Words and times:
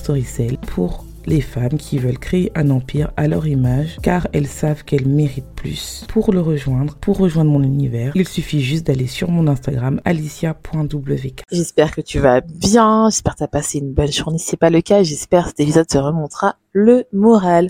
Storycell 0.00 0.56
pour 0.56 1.04
les 1.26 1.42
femmes 1.42 1.76
qui 1.76 1.98
veulent 1.98 2.18
créer 2.18 2.50
un 2.54 2.70
empire 2.70 3.12
à 3.18 3.28
leur 3.28 3.46
image 3.46 3.98
car 4.02 4.26
elles 4.32 4.46
savent 4.46 4.82
qu'elles 4.82 5.06
méritent 5.06 5.54
plus. 5.54 6.06
Pour 6.08 6.32
le 6.32 6.40
rejoindre, 6.40 6.96
pour 6.96 7.18
rejoindre 7.18 7.50
mon 7.50 7.62
univers, 7.62 8.12
il 8.14 8.26
suffit 8.26 8.62
juste 8.62 8.86
d'aller 8.86 9.06
sur 9.06 9.30
mon 9.30 9.46
Instagram 9.46 10.00
alicia.wk. 10.06 11.42
J'espère 11.52 11.94
que 11.94 12.00
tu 12.00 12.18
vas 12.18 12.40
bien, 12.40 13.10
j'espère 13.10 13.34
que 13.34 13.38
tu 13.38 13.44
as 13.44 13.48
passé 13.48 13.78
une 13.78 13.92
bonne 13.92 14.10
journée. 14.10 14.38
Si 14.38 14.46
c'est 14.46 14.56
pas 14.56 14.70
le 14.70 14.80
cas, 14.80 15.02
j'espère 15.02 15.44
que 15.44 15.48
cet 15.50 15.60
épisode 15.60 15.86
te 15.86 15.98
remontera 15.98 16.56
le 16.72 17.04
moral. 17.12 17.68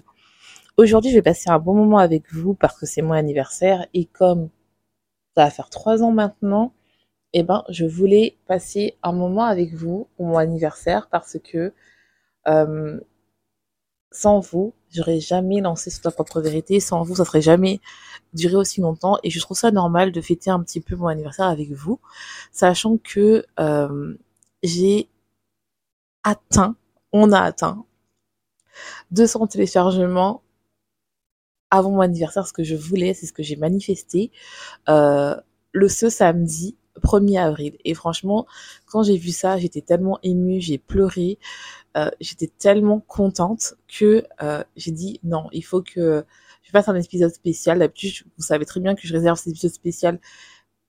Aujourd'hui, 0.77 1.11
je 1.11 1.17
vais 1.17 1.23
passer 1.23 1.51
un 1.51 1.59
bon 1.59 1.75
moment 1.75 1.99
avec 1.99 2.33
vous 2.33 2.55
parce 2.55 2.79
que 2.79 2.87
c'est 2.87 3.03
mon 3.03 3.13
anniversaire 3.13 3.87
et 3.93 4.05
comme 4.05 4.51
ça 5.37 5.45
va 5.47 5.51
faire 5.51 5.69
trois 5.69 6.05
ans 6.05 6.13
maintenant, 6.13 6.75
eh 7.33 7.43
ben, 7.43 7.65
je 7.69 7.87
voulais 7.87 8.37
passer 8.47 8.97
un 9.03 9.13
moment 9.13 9.45
avec 9.45 9.75
vous 9.75 10.07
pour 10.17 10.27
mon 10.27 10.39
anniversaire 10.39 11.09
parce 11.11 11.37
que 11.43 11.73
euh, 12.49 13.01
sans 14.13 14.41
vous, 14.41 14.75
j'aurais 14.93 15.21
jamais 15.21 15.61
lancé 15.61 15.91
sur 15.91 16.03
ta 16.03 16.11
propre 16.11 16.41
vérité. 16.41 16.81
Sans 16.81 17.03
vous, 17.03 17.17
ça 17.17 17.25
serait 17.25 17.43
jamais 17.43 17.81
duré 18.35 18.57
aussi 18.57 18.81
longtemps. 18.81 19.19
Et 19.23 19.31
je 19.31 19.41
trouve 19.41 19.57
ça 19.57 19.71
normal 19.71 20.13
de 20.13 20.21
fêter 20.21 20.51
un 20.51 20.61
petit 20.63 20.81
peu 20.81 20.97
mon 20.97 21.07
anniversaire 21.09 21.47
avec 21.47 21.71
vous, 21.73 22.01
sachant 22.53 22.99
que 22.99 23.45
euh, 23.61 24.15
j'ai 24.63 25.09
atteint, 26.25 26.77
on 27.13 27.33
a 27.33 27.41
atteint 27.41 27.85
200 29.13 29.47
téléchargements 29.49 30.43
avant 31.71 31.91
mon 31.91 32.01
anniversaire, 32.01 32.47
ce 32.47 32.53
que 32.53 32.65
je 32.65 32.75
voulais, 32.75 33.15
c'est 33.15 33.27
ce 33.27 33.33
que 33.33 33.43
j'ai 33.43 33.57
manifesté. 33.57 34.33
Euh, 34.89 35.37
le 35.73 35.89
ce 35.89 36.09
samedi, 36.09 36.77
1er 37.01 37.41
avril. 37.41 37.77
Et 37.85 37.95
franchement, 37.95 38.47
quand 38.87 39.03
j'ai 39.03 39.17
vu 39.17 39.31
ça, 39.31 39.59
j'étais 39.59 39.81
tellement 39.81 40.19
émue, 40.23 40.61
j'ai 40.61 40.79
pleuré, 40.79 41.39
euh, 41.97 42.11
j'étais 42.21 42.49
tellement 42.59 43.01
contente 43.01 43.75
que 43.89 44.25
euh, 44.43 44.63
j'ai 44.77 44.93
dit 44.93 45.21
non, 45.25 45.49
il 45.53 45.63
faut 45.63 45.83
que 45.83 46.25
je 46.63 46.71
fasse 46.71 46.89
un 46.89 46.95
épisode 46.97 47.33
spécial. 47.33 47.79
D'habitude, 47.79 48.27
vous 48.39 48.45
savez 48.45 48.65
très 48.65 48.81
bien 48.81 48.95
que 48.95 49.07
je 49.07 49.13
réserve 49.13 49.39
cet 49.39 49.49
épisode 49.49 49.73
spécial 49.73 50.21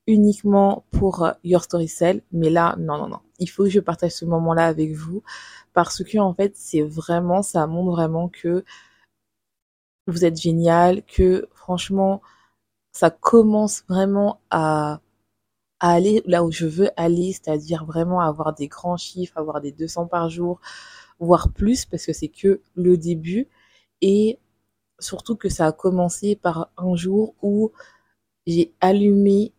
uniquement 0.07 0.85
pour 0.91 1.23
euh, 1.23 1.31
Your 1.43 1.63
Story 1.63 1.87
Cell, 1.87 2.21
mais 2.31 2.49
là, 2.49 2.75
non, 2.79 2.97
non, 2.97 3.07
non. 3.07 3.19
Il 3.39 3.49
faut 3.49 3.63
que 3.63 3.69
je 3.69 3.79
partage 3.79 4.11
ce 4.11 4.25
moment-là 4.25 4.65
avec 4.67 4.93
vous 4.93 5.23
parce 5.73 6.03
que 6.03 6.17
en 6.19 6.33
fait, 6.33 6.53
c'est 6.55 6.81
vraiment, 6.81 7.41
ça 7.41 7.65
montre 7.67 7.91
vraiment 7.91 8.29
que 8.29 8.63
vous 10.07 10.25
êtes 10.25 10.39
génial, 10.39 11.03
que 11.05 11.47
franchement, 11.53 12.21
ça 12.91 13.09
commence 13.09 13.83
vraiment 13.87 14.39
à 14.49 15.01
à 15.81 15.91
aller 15.93 16.23
là 16.27 16.45
où 16.45 16.51
je 16.51 16.67
veux 16.67 16.89
aller, 16.97 17.33
c'est-à-dire 17.33 17.85
vraiment 17.85 18.21
avoir 18.21 18.53
des 18.55 18.67
grands 18.69 18.97
chiffres, 18.97 19.37
avoir 19.37 19.61
des 19.61 19.73
200 19.73 20.07
par 20.07 20.29
jour, 20.29 20.61
voire 21.19 21.51
plus, 21.53 21.85
parce 21.85 22.05
que 22.05 22.13
c'est 22.13 22.29
que 22.29 22.61
le 22.75 22.97
début. 22.97 23.49
Et 24.01 24.39
surtout 24.99 25.35
que 25.35 25.49
ça 25.49 25.67
a 25.67 25.71
commencé 25.73 26.35
par 26.35 26.71
un 26.77 26.95
jour 26.95 27.35
où 27.41 27.71
j'ai 28.47 28.73
allumé 28.81 29.53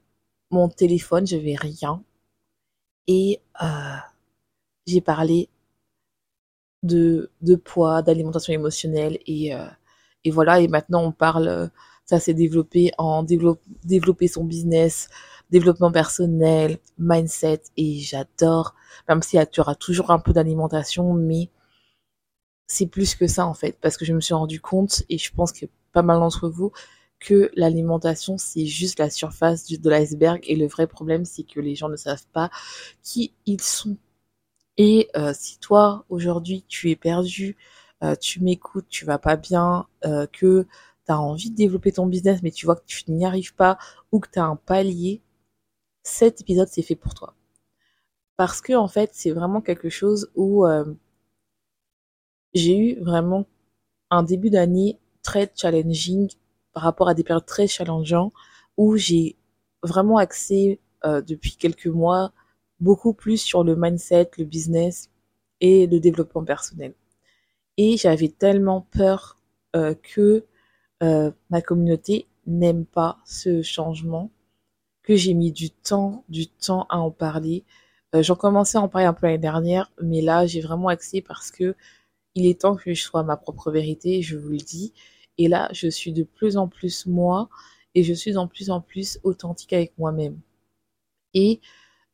mon 0.51 0.69
téléphone, 0.69 1.27
je 1.27 1.37
vais 1.37 1.57
rien, 1.57 2.03
et 3.07 3.41
euh, 3.63 3.97
j'ai 4.87 5.01
parlé 5.01 5.49
de, 6.83 7.31
de 7.43 7.55
poids, 7.57 8.03
d'alimentation 8.03 8.53
émotionnelle, 8.53 9.19
et, 9.27 9.55
euh, 9.55 9.67
et 10.25 10.31
voilà, 10.31 10.61
et 10.61 10.69
maintenant 10.69 11.05
on 11.05 11.13
parle, 11.13 11.71
ça 12.05 12.19
s'est 12.21 12.35
développé 12.35 12.93
en 12.99 13.23
développer 13.23 14.29
son 14.29 14.45
business, 14.45 15.09
développement 15.53 15.93
personnel, 15.93 16.79
mindset, 16.99 17.63
et 17.77 17.99
j'adore, 18.01 18.75
même 19.09 19.23
si 19.23 19.39
tu 19.53 19.61
auras 19.61 19.75
toujours 19.77 20.11
un 20.11 20.19
peu 20.19 20.33
d'alimentation, 20.33 21.13
mais 21.15 21.51
c'est 22.67 22.87
plus 22.87 23.15
que 23.15 23.27
ça 23.27 23.47
en 23.47 23.55
fait, 23.55 23.77
parce 23.81 23.97
que 23.97 24.05
je 24.05 24.15
me 24.15 24.21
suis 24.21 24.35
rendu 24.35 24.61
compte, 24.61 25.05
et 25.09 25.19
je 25.19 25.33
pense 25.33 25.53
que 25.53 25.67
pas 25.93 26.03
mal 26.03 26.19
d'entre 26.21 26.49
vous, 26.49 26.73
que 27.21 27.51
l'alimentation 27.55 28.39
c'est 28.39 28.67
juste 28.67 28.99
la 28.99 29.11
surface 29.11 29.67
de 29.71 29.91
l'iceberg, 29.91 30.41
et 30.45 30.57
le 30.57 30.67
vrai 30.67 30.87
problème 30.87 31.25
c'est 31.25 31.45
que 31.45 31.61
les 31.61 31.75
gens 31.77 31.89
ne 31.89 31.97
savent 31.97 32.27
pas 32.33 32.51
qui 33.03 33.35
ils 33.47 33.61
sont. 33.61 33.97
Et 34.79 35.09
euh, 35.17 35.33
si 35.35 35.59
toi 35.59 36.05
aujourd'hui 36.09 36.65
tu 36.69 36.91
es 36.91 36.97
perdu, 36.97 37.57
euh, 38.03 38.17
tu 38.17 38.41
m'écoutes, 38.43 38.89
tu 38.89 39.05
vas 39.05 39.19
pas 39.19 39.37
bien, 39.37 39.87
euh, 40.07 40.27
que 40.33 40.67
tu 41.07 41.13
as 41.13 41.21
envie 41.21 41.51
de 41.51 41.57
développer 41.57 41.93
ton 41.93 42.07
business 42.07 42.43
mais 42.43 42.51
tu 42.53 42.67
vois 42.67 42.77
que 42.77 42.87
tu 42.87 43.05
n'y 43.11 43.27
arrives 43.27 43.55
pas 43.55 43.79
ou 44.13 44.21
que 44.21 44.29
tu 44.31 44.39
as 44.39 44.45
un 44.45 44.57
palier, 44.57 45.23
cet 46.03 46.41
épisode 46.41 46.69
c'est 46.69 46.83
fait 46.83 46.97
pour 46.97 47.15
toi. 47.15 47.35
Parce 48.37 48.61
que 48.61 48.73
en 48.75 48.89
fait, 48.89 49.11
c'est 49.13 49.31
vraiment 49.31 49.61
quelque 49.61 49.89
chose 49.89 50.31
où 50.35 50.67
euh, 50.67 50.85
j'ai 52.55 52.77
eu 52.79 53.01
vraiment 53.01 53.47
un 54.11 54.23
début 54.23 54.51
d'année 54.51 54.99
très 55.23 55.53
challenging 55.55 56.29
par 56.73 56.83
rapport 56.83 57.09
à 57.09 57.15
des 57.15 57.25
périodes 57.25 57.47
très 57.47 57.67
challengeantes 57.67 58.33
où 58.77 58.97
j'ai 58.97 59.37
vraiment 59.83 60.17
axé 60.19 60.81
euh, 61.05 61.21
depuis 61.21 61.57
quelques 61.57 61.87
mois 61.87 62.33
beaucoup 62.81 63.13
plus 63.15 63.39
sur 63.39 63.65
le 63.65 63.77
mindset, 63.77 64.31
le 64.39 64.45
business 64.45 65.11
et 65.61 65.87
le 65.87 66.01
développement 66.01 66.45
personnel. 66.45 66.95
Et 67.77 67.97
j'avais 67.97 68.29
tellement 68.29 68.83
peur 68.91 69.39
euh, 69.77 69.95
que 69.95 70.45
ma 71.51 71.63
communauté 71.63 72.29
n'aime 72.47 72.87
pas 72.87 73.19
ce 73.25 73.63
changement 73.63 74.31
que 75.03 75.17
j'ai 75.17 75.35
mis 75.35 75.53
du 75.53 75.71
temps, 75.71 76.25
du 76.29 76.47
temps 76.49 76.87
à 76.91 76.99
en 76.99 77.11
parler. 77.11 77.65
Euh, 78.15 78.23
J'en 78.23 78.37
commençais 78.37 78.79
à 78.79 78.83
en 78.83 78.89
parler 78.89 79.07
un 79.07 79.15
peu 79.15 79.27
l'année 79.27 79.39
dernière, 79.39 79.91
mais 80.03 80.21
là, 80.21 80.47
j'ai 80.47 80.61
vraiment 80.61 80.89
axé 80.89 81.23
parce 81.23 81.51
que 81.51 81.75
il 82.35 82.47
est 82.47 82.61
temps 82.63 82.77
que 82.77 82.95
je 82.95 83.03
sois 83.03 83.23
ma 83.25 83.37
propre 83.37 83.71
vérité, 83.71 84.23
je 84.23 84.37
vous 84.39 84.51
le 84.51 84.59
dis. 84.59 84.93
Et 85.39 85.49
là, 85.49 85.69
je 85.73 85.89
suis 85.89 86.13
de 86.13 86.25
plus 86.25 86.57
en 86.57 86.69
plus 86.69 87.07
moi 87.07 87.49
et 87.95 88.05
je 88.05 88.15
suis 88.15 88.37
en 88.37 88.47
plus 88.49 88.71
en 88.71 88.81
plus 88.81 89.19
authentique 89.23 89.73
avec 89.73 89.93
moi-même. 89.99 90.39
Et 91.35 91.61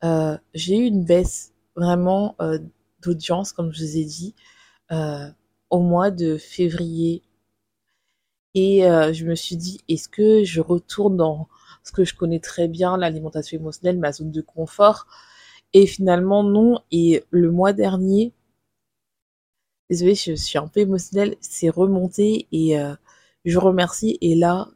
euh, 0.04 0.37
j'ai 0.54 0.78
eu 0.78 0.87
une 0.87 1.04
baisse 1.04 1.53
vraiment 1.77 2.37
euh, 2.41 2.59
d'audience, 3.03 3.53
comme 3.53 3.72
je 3.72 3.81
vous 3.84 3.97
ai 3.97 4.04
dit, 4.04 4.34
au 5.71 5.81
mois 5.81 6.10
de 6.10 6.37
février. 6.38 7.22
Et 8.54 8.81
je 8.82 9.25
me 9.25 9.34
suis 9.34 9.56
dit, 9.56 9.81
est-ce 9.88 10.09
que 10.09 10.43
je 10.44 10.60
retourne 10.60 11.16
dans 11.16 11.48
ce 11.88 11.93
que 11.93 12.04
je 12.04 12.15
connais 12.15 12.41
très 12.41 12.69
bien, 12.69 12.99
l'alimentation 12.99 13.59
émotionnelle, 13.59 13.99
ma 13.99 14.12
zone 14.12 14.31
de 14.31 14.43
confort. 14.43 15.06
Et 15.72 15.87
finalement, 15.87 16.44
non. 16.44 16.81
Et 16.93 17.25
le 17.31 17.50
mois 17.50 17.72
dernier, 17.72 18.34
désolée, 19.91 20.15
je 20.15 20.34
suis 20.34 20.59
un 20.59 20.69
peu 20.69 20.80
émotionnelle, 20.80 21.36
c'est 21.41 21.71
remonté 21.71 22.47
et 22.53 22.78
euh, 22.78 22.95
je 23.45 23.59
remercie. 23.59 24.18
Et 24.21 24.34
là, 24.34 24.68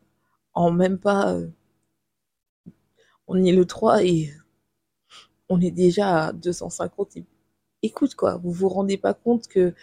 en 0.54 0.70
même 0.72 0.98
pas, 0.98 1.34
euh, 1.34 1.48
on 3.26 3.42
est 3.44 3.52
le 3.52 3.66
3 3.66 4.04
et 4.04 4.32
on 5.48 5.60
est 5.60 5.70
déjà 5.70 6.26
à 6.28 6.32
250. 6.32 7.18
écoute, 7.82 8.14
quoi, 8.14 8.36
vous 8.38 8.52
vous 8.52 8.68
rendez 8.68 8.96
pas 8.96 9.14
compte 9.14 9.48
que 9.48 9.74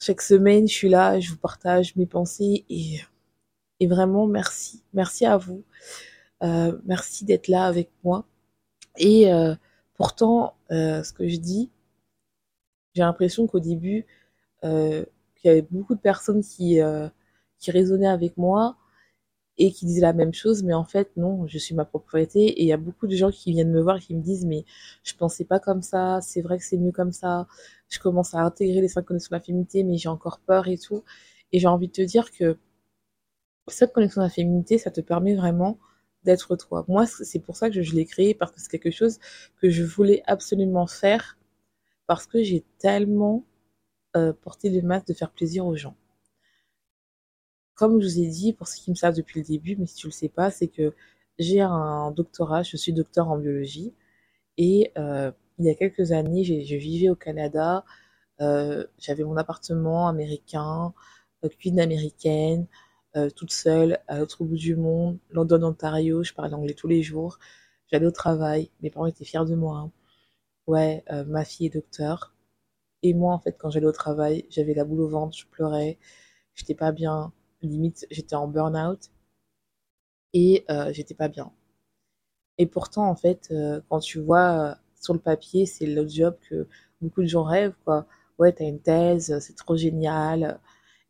chaque 0.00 0.22
semaine, 0.22 0.66
je 0.68 0.74
suis 0.74 0.88
là, 0.88 1.20
je 1.20 1.30
vous 1.30 1.36
partage 1.36 1.94
mes 1.96 2.06
pensées 2.06 2.64
et, 2.68 3.00
et 3.80 3.86
vraiment 3.86 4.26
merci. 4.26 4.82
Merci 4.94 5.26
à 5.26 5.36
vous. 5.36 5.64
Euh, 6.42 6.78
merci 6.84 7.24
d'être 7.24 7.48
là 7.48 7.64
avec 7.66 7.90
moi. 8.04 8.26
Et 8.98 9.32
euh, 9.32 9.54
pourtant, 9.94 10.54
euh, 10.70 11.02
ce 11.02 11.12
que 11.12 11.28
je 11.28 11.36
dis, 11.36 11.70
j'ai 12.94 13.02
l'impression 13.02 13.46
qu'au 13.46 13.60
début, 13.60 14.06
qu'il 14.62 15.06
y 15.44 15.48
avait 15.48 15.66
beaucoup 15.70 15.94
de 15.94 16.00
personnes 16.00 16.42
qui, 16.42 16.78
qui 17.58 17.70
raisonnaient 17.70 18.08
avec 18.08 18.36
moi. 18.36 18.76
et 19.58 19.72
qui 19.72 19.86
disaient 19.86 20.00
la 20.02 20.12
même 20.14 20.34
chose, 20.34 20.62
mais 20.64 20.74
en 20.74 20.84
fait, 20.84 21.16
non, 21.16 21.46
je 21.46 21.58
suis 21.58 21.74
ma 21.74 21.84
propriété. 21.84 22.40
Et 22.46 22.62
il 22.62 22.66
y 22.68 22.72
a 22.72 22.78
beaucoup 22.78 23.06
de 23.06 23.16
gens 23.16 23.30
qui 23.30 23.52
viennent 23.52 23.70
me 23.72 23.82
voir 23.82 23.96
et 23.98 24.00
qui 24.00 24.14
me 24.14 24.22
disent, 24.22 24.46
mais 24.46 24.64
je 25.04 25.14
pensais 25.14 25.44
pas 25.44 25.60
comme 25.60 25.82
ça, 25.82 26.20
c'est 26.22 26.42
vrai 26.42 26.58
que 26.58 26.64
c'est 26.64 26.78
mieux 26.78 26.92
comme 26.92 27.12
ça. 27.12 27.46
Je 27.88 28.00
commence 28.00 28.34
à 28.34 28.40
intégrer 28.40 28.80
les 28.80 28.88
cinq 28.88 29.04
connexions 29.06 29.38
féminité, 29.40 29.84
mais 29.84 29.96
j'ai 29.98 30.08
encore 30.08 30.40
peur 30.40 30.68
et 30.68 30.78
tout. 30.78 31.04
Et 31.52 31.58
j'ai 31.60 31.68
envie 31.68 31.88
de 31.88 31.92
te 31.92 32.02
dire 32.02 32.30
que 32.32 32.58
cette 33.68 33.92
connexion 33.92 34.28
féminité, 34.28 34.78
ça 34.78 34.90
te 34.90 35.00
permet 35.00 35.34
vraiment 35.34 35.78
d'être 36.24 36.56
toi. 36.56 36.84
Moi, 36.88 37.06
c'est 37.06 37.40
pour 37.40 37.56
ça 37.56 37.70
que 37.70 37.82
je 37.82 37.94
l'ai 37.94 38.04
créé, 38.04 38.34
parce 38.34 38.52
que 38.52 38.60
c'est 38.60 38.70
quelque 38.70 38.90
chose 38.90 39.18
que 39.60 39.70
je 39.70 39.82
voulais 39.84 40.22
absolument 40.26 40.86
faire, 40.86 41.38
parce 42.06 42.26
que 42.26 42.42
j'ai 42.42 42.64
tellement 42.78 43.44
euh, 44.16 44.32
porté 44.32 44.70
le 44.70 44.82
masque 44.82 45.08
de 45.08 45.14
faire 45.14 45.30
plaisir 45.30 45.66
aux 45.66 45.76
gens. 45.76 45.96
Comme 47.74 48.00
je 48.00 48.06
vous 48.06 48.20
ai 48.20 48.28
dit, 48.28 48.52
pour 48.52 48.68
ceux 48.68 48.82
qui 48.82 48.90
me 48.90 48.96
savent 48.96 49.16
depuis 49.16 49.40
le 49.40 49.46
début, 49.46 49.76
mais 49.76 49.86
si 49.86 49.96
tu 49.96 50.06
le 50.06 50.12
sais 50.12 50.28
pas, 50.28 50.50
c'est 50.50 50.68
que 50.68 50.94
j'ai 51.38 51.60
un 51.60 52.10
doctorat, 52.12 52.62
je 52.62 52.76
suis 52.76 52.92
docteur 52.92 53.28
en 53.30 53.38
biologie, 53.38 53.94
et 54.58 54.92
euh, 54.98 55.32
il 55.58 55.66
y 55.66 55.70
a 55.70 55.74
quelques 55.74 56.12
années, 56.12 56.44
je 56.44 56.76
vivais 56.76 57.08
au 57.08 57.16
Canada, 57.16 57.84
euh, 58.40 58.86
j'avais 58.98 59.24
mon 59.24 59.36
appartement 59.36 60.08
américain, 60.08 60.94
cuisine 61.58 61.80
américaine, 61.80 62.66
euh, 63.16 63.30
toute 63.30 63.52
seule 63.52 64.00
à 64.08 64.18
l'autre 64.18 64.44
bout 64.44 64.56
du 64.56 64.76
monde, 64.76 65.18
London, 65.30 65.62
Ontario, 65.64 66.22
je 66.22 66.32
parlais 66.34 66.54
anglais 66.54 66.74
tous 66.74 66.88
les 66.88 67.02
jours, 67.02 67.38
j'allais 67.90 68.06
au 68.06 68.10
travail, 68.10 68.70
mes 68.82 68.90
parents 68.90 69.06
étaient 69.06 69.24
fiers 69.24 69.44
de 69.46 69.54
moi. 69.54 69.78
Hein. 69.78 69.92
Ouais, 70.66 71.04
euh, 71.12 71.24
ma 71.24 71.44
fille 71.44 71.66
est 71.66 71.70
docteur. 71.70 72.34
Et 73.02 73.14
moi, 73.14 73.34
en 73.34 73.38
fait, 73.40 73.56
quand 73.58 73.70
j'allais 73.70 73.86
au 73.86 73.92
travail, 73.92 74.46
j'avais 74.50 74.74
la 74.74 74.84
boule 74.84 75.02
au 75.02 75.08
ventre, 75.08 75.36
je 75.38 75.46
pleurais, 75.46 75.98
j'étais 76.54 76.74
pas 76.74 76.92
bien, 76.92 77.32
limite, 77.62 78.06
j'étais 78.10 78.36
en 78.36 78.48
burn-out 78.48 79.10
et 80.34 80.64
euh, 80.70 80.92
j'étais 80.92 81.14
pas 81.14 81.28
bien. 81.28 81.52
Et 82.58 82.66
pourtant, 82.66 83.08
en 83.08 83.16
fait, 83.16 83.52
quand 83.88 84.00
tu 84.00 84.20
vois 84.20 84.78
sur 85.00 85.14
le 85.14 85.20
papier, 85.20 85.66
c'est 85.66 85.86
le 85.86 86.06
job 86.08 86.36
que 86.48 86.68
beaucoup 87.00 87.22
de 87.22 87.26
gens 87.26 87.44
rêvent, 87.44 87.74
quoi. 87.84 88.06
Ouais, 88.38 88.52
t'as 88.52 88.64
une 88.64 88.80
thèse, 88.80 89.38
c'est 89.40 89.56
trop 89.56 89.76
génial. 89.76 90.60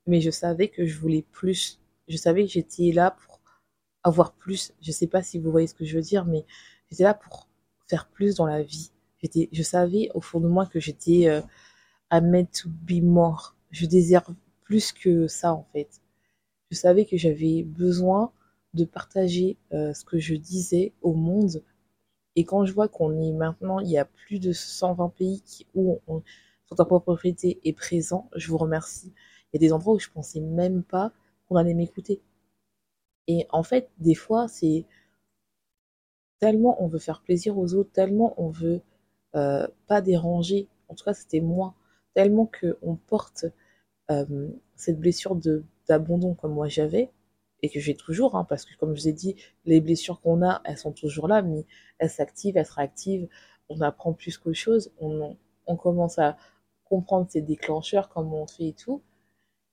Mais 0.06 0.20
je 0.20 0.30
savais 0.30 0.68
que 0.68 0.86
je 0.86 0.98
voulais 0.98 1.24
plus 1.32 1.80
je 2.08 2.16
savais 2.16 2.44
que 2.44 2.50
j'étais 2.50 2.92
là 2.92 3.12
pour 3.12 3.40
avoir 4.02 4.32
plus. 4.32 4.72
Je 4.80 4.92
sais 4.92 5.06
pas 5.06 5.22
si 5.22 5.38
vous 5.38 5.50
voyez 5.50 5.66
ce 5.66 5.74
que 5.74 5.84
je 5.84 5.96
veux 5.96 6.02
dire, 6.02 6.24
mais 6.24 6.44
j'étais 6.90 7.04
là 7.04 7.14
pour 7.14 7.48
faire 7.88 8.08
plus 8.08 8.34
dans 8.36 8.46
la 8.46 8.62
vie. 8.62 8.90
J'étais, 9.22 9.48
je 9.52 9.62
savais 9.62 10.10
au 10.14 10.20
fond 10.20 10.40
de 10.40 10.48
moi 10.48 10.66
que 10.66 10.80
j'étais 10.80 11.28
euh, 11.28 11.40
à 12.10 12.20
meant 12.20 12.46
to 12.46 12.68
be 12.68 13.02
more. 13.02 13.56
Je 13.70 13.86
désire 13.86 14.24
plus 14.64 14.92
que 14.92 15.28
ça 15.28 15.52
en 15.52 15.66
fait. 15.72 16.00
Je 16.70 16.76
savais 16.76 17.04
que 17.04 17.16
j'avais 17.16 17.62
besoin 17.62 18.32
de 18.74 18.84
partager 18.84 19.58
euh, 19.72 19.92
ce 19.92 20.04
que 20.04 20.18
je 20.18 20.34
disais 20.34 20.92
au 21.02 21.14
monde. 21.14 21.62
Et 22.34 22.44
quand 22.44 22.64
je 22.64 22.72
vois 22.72 22.88
qu'on 22.88 23.20
est 23.20 23.32
maintenant, 23.32 23.78
il 23.80 23.90
y 23.90 23.98
a 23.98 24.06
plus 24.06 24.38
de 24.40 24.52
120 24.52 25.10
pays 25.10 25.42
qui, 25.42 25.66
où 25.74 26.00
on, 26.06 26.22
son 26.76 27.00
propriété 27.00 27.60
est 27.64 27.72
présent, 27.74 28.30
je 28.34 28.48
vous 28.48 28.56
remercie. 28.58 29.12
Il 29.52 29.56
y 29.56 29.64
a 29.64 29.68
des 29.68 29.72
endroits 29.72 29.94
où 29.94 29.98
je 29.98 30.08
pensais 30.08 30.40
même 30.40 30.82
pas 30.82 31.12
on 31.50 31.56
allait 31.56 31.74
m'écouter. 31.74 32.20
Et 33.28 33.46
en 33.50 33.62
fait, 33.62 33.90
des 33.98 34.14
fois, 34.14 34.48
c'est 34.48 34.84
tellement 36.40 36.82
on 36.82 36.88
veut 36.88 36.98
faire 36.98 37.22
plaisir 37.22 37.58
aux 37.58 37.74
autres, 37.74 37.92
tellement 37.92 38.34
on 38.36 38.48
veut 38.50 38.80
euh, 39.36 39.66
pas 39.86 40.00
déranger. 40.00 40.68
En 40.88 40.94
tout 40.94 41.04
cas, 41.04 41.14
c'était 41.14 41.40
moi. 41.40 41.74
Tellement 42.14 42.50
qu'on 42.60 42.96
porte 42.96 43.46
euh, 44.10 44.48
cette 44.76 44.98
blessure 45.00 45.36
d'abandon 45.88 46.34
comme 46.34 46.52
moi 46.52 46.68
j'avais, 46.68 47.10
et 47.62 47.68
que 47.70 47.80
j'ai 47.80 47.94
toujours, 47.94 48.34
hein, 48.36 48.44
parce 48.44 48.64
que 48.64 48.76
comme 48.76 48.94
je 48.94 49.02
vous 49.02 49.08
ai 49.08 49.12
dit, 49.12 49.36
les 49.64 49.80
blessures 49.80 50.20
qu'on 50.20 50.42
a, 50.42 50.60
elles 50.64 50.76
sont 50.78 50.92
toujours 50.92 51.28
là, 51.28 51.42
mais 51.42 51.64
elles 51.98 52.10
s'activent, 52.10 52.56
elles 52.56 52.66
se 52.66 52.74
réactivent, 52.74 53.28
on 53.68 53.80
apprend 53.80 54.12
plus 54.12 54.36
qu'autre 54.36 54.56
chose, 54.56 54.92
on, 55.00 55.36
on 55.66 55.76
commence 55.76 56.18
à 56.18 56.36
comprendre 56.84 57.26
ces 57.30 57.40
déclencheurs, 57.40 58.08
comment 58.08 58.42
on 58.42 58.46
fait 58.46 58.68
et 58.68 58.72
tout. 58.72 59.00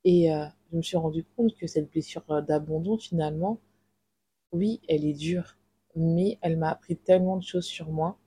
Et 0.04 0.34
euh, 0.34 0.46
je 0.72 0.78
me 0.78 0.82
suis 0.82 0.98
rendu 0.98 1.24
compte 1.36 1.56
que 1.56 1.68
cette 1.68 1.90
blessure 1.92 2.24
euh, 2.30 2.42
d'abandon, 2.42 2.98
finalement, 2.98 3.60
oui, 4.52 4.82
elle 4.88 5.06
est 5.06 5.14
dure, 5.14 5.58
mais 5.96 6.38
elle 6.42 6.58
m'a 6.58 6.72
appris 6.72 6.98
tellement 6.98 7.38
de 7.38 7.44
choses 7.44 7.66
sur 7.66 7.90
moi 7.92 8.18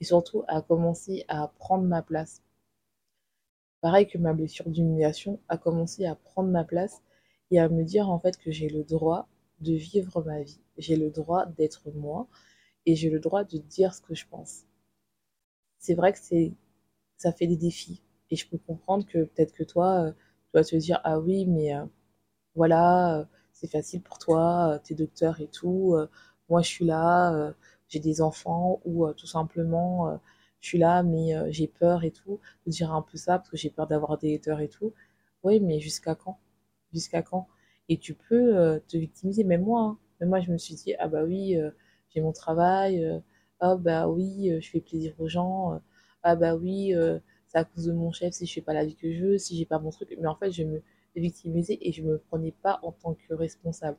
et 0.00 0.04
surtout 0.04 0.44
à 0.48 0.62
commencer 0.62 1.24
à 1.28 1.48
prendre 1.48 1.84
ma 1.84 2.02
place. 2.02 2.42
Pareil 3.82 4.06
que 4.06 4.16
ma 4.16 4.32
blessure 4.32 4.70
d'humiliation 4.70 5.38
a 5.48 5.58
commencé 5.58 6.06
à 6.06 6.14
prendre 6.14 6.48
ma 6.50 6.64
place 6.64 7.02
et 7.50 7.58
à 7.58 7.68
me 7.68 7.84
dire 7.84 8.08
en 8.08 8.18
fait 8.18 8.38
que 8.38 8.50
j'ai 8.50 8.68
le 8.70 8.84
droit 8.84 9.28
de 9.60 9.74
vivre 9.74 10.22
ma 10.24 10.42
vie, 10.42 10.60
j'ai 10.78 10.96
le 10.96 11.10
droit 11.10 11.46
d'être 11.46 11.90
moi 11.92 12.26
et 12.86 12.96
j'ai 12.96 13.10
le 13.10 13.20
droit 13.20 13.44
de 13.44 13.58
dire 13.58 13.94
ce 13.94 14.00
que 14.00 14.14
je 14.14 14.26
pense. 14.26 14.64
C'est 15.78 15.94
vrai 15.94 16.12
que 16.12 16.18
c'est 16.20 16.52
ça 17.16 17.32
fait 17.32 17.46
des 17.48 17.56
défis 17.56 18.02
et 18.30 18.36
je 18.36 18.48
peux 18.48 18.58
comprendre 18.58 19.04
que 19.06 19.24
peut-être 19.24 19.52
que 19.52 19.64
toi 19.64 20.14
tu 20.52 20.58
vas 20.58 20.64
te 20.64 20.76
dire 20.76 21.00
ah 21.04 21.18
oui 21.20 21.46
mais 21.46 21.74
euh, 21.74 21.84
voilà 22.54 23.20
euh, 23.20 23.24
c'est 23.52 23.70
facile 23.70 24.02
pour 24.02 24.18
toi 24.18 24.74
euh, 24.74 24.78
t'es 24.82 24.94
docteur 24.94 25.40
et 25.40 25.48
tout 25.48 25.96
moi 26.48 26.62
je 26.62 26.68
suis 26.68 26.84
là 26.86 27.54
j'ai 27.88 28.00
des 28.00 28.20
enfants 28.22 28.80
ou 28.84 29.12
tout 29.14 29.26
simplement 29.26 30.20
je 30.60 30.68
suis 30.68 30.78
là 30.78 31.02
mais 31.02 31.32
j'ai 31.52 31.68
peur 31.68 32.04
et 32.04 32.10
tout. 32.12 32.40
De 32.66 32.72
dire 32.72 32.92
un 32.92 33.02
peu 33.02 33.16
ça 33.18 33.38
parce 33.38 33.50
que 33.50 33.56
j'ai 33.56 33.70
peur 33.70 33.86
d'avoir 33.86 34.18
des 34.18 34.34
haters 34.34 34.60
et 34.60 34.68
tout. 34.68 34.92
Oui 35.44 35.60
mais 35.60 35.80
jusqu'à 35.80 36.14
quand? 36.14 36.38
Jusqu'à 36.92 37.22
quand? 37.22 37.48
Et 37.88 37.98
tu 37.98 38.14
peux 38.14 38.80
te 38.88 38.96
victimiser. 38.96 39.44
Même 39.44 39.62
moi 39.64 39.82
hein. 39.82 39.98
même 40.20 40.30
moi 40.30 40.40
je 40.40 40.50
me 40.52 40.58
suis 40.58 40.74
dit 40.74 40.94
ah 40.98 41.08
bah 41.08 41.24
oui 41.24 41.56
j'ai 42.10 42.20
mon 42.20 42.32
travail 42.32 43.22
ah 43.60 43.76
bah 43.76 44.08
oui 44.08 44.52
je 44.60 44.68
fais 44.70 44.80
plaisir 44.80 45.14
aux 45.18 45.28
gens 45.28 45.80
ah 46.22 46.36
bah 46.36 46.56
oui 46.56 46.94
c'est 47.50 47.58
à 47.58 47.64
cause 47.64 47.86
de 47.86 47.92
mon 47.92 48.12
chef 48.12 48.32
si 48.34 48.46
je 48.46 48.52
fais 48.54 48.60
pas 48.60 48.72
la 48.74 48.84
vie 48.84 48.94
que 48.94 49.12
je 49.12 49.24
veux, 49.24 49.38
si 49.38 49.56
j'ai 49.56 49.66
pas 49.66 49.80
mon 49.80 49.90
truc. 49.90 50.14
Mais 50.20 50.28
en 50.28 50.36
fait, 50.36 50.52
je 50.52 50.62
me 50.62 50.82
victimisais 51.16 51.78
et 51.80 51.92
je 51.92 52.02
me 52.02 52.18
prenais 52.18 52.52
pas 52.52 52.78
en 52.82 52.92
tant 52.92 53.14
que 53.14 53.34
responsable. 53.34 53.98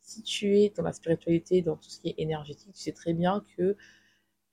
Si 0.00 0.22
tu 0.22 0.58
es 0.58 0.70
dans 0.70 0.82
la 0.82 0.92
spiritualité, 0.92 1.62
dans 1.62 1.76
tout 1.76 1.88
ce 1.90 2.00
qui 2.00 2.10
est 2.10 2.14
énergétique, 2.18 2.72
tu 2.74 2.80
sais 2.80 2.92
très 2.92 3.14
bien 3.14 3.44
que, 3.56 3.76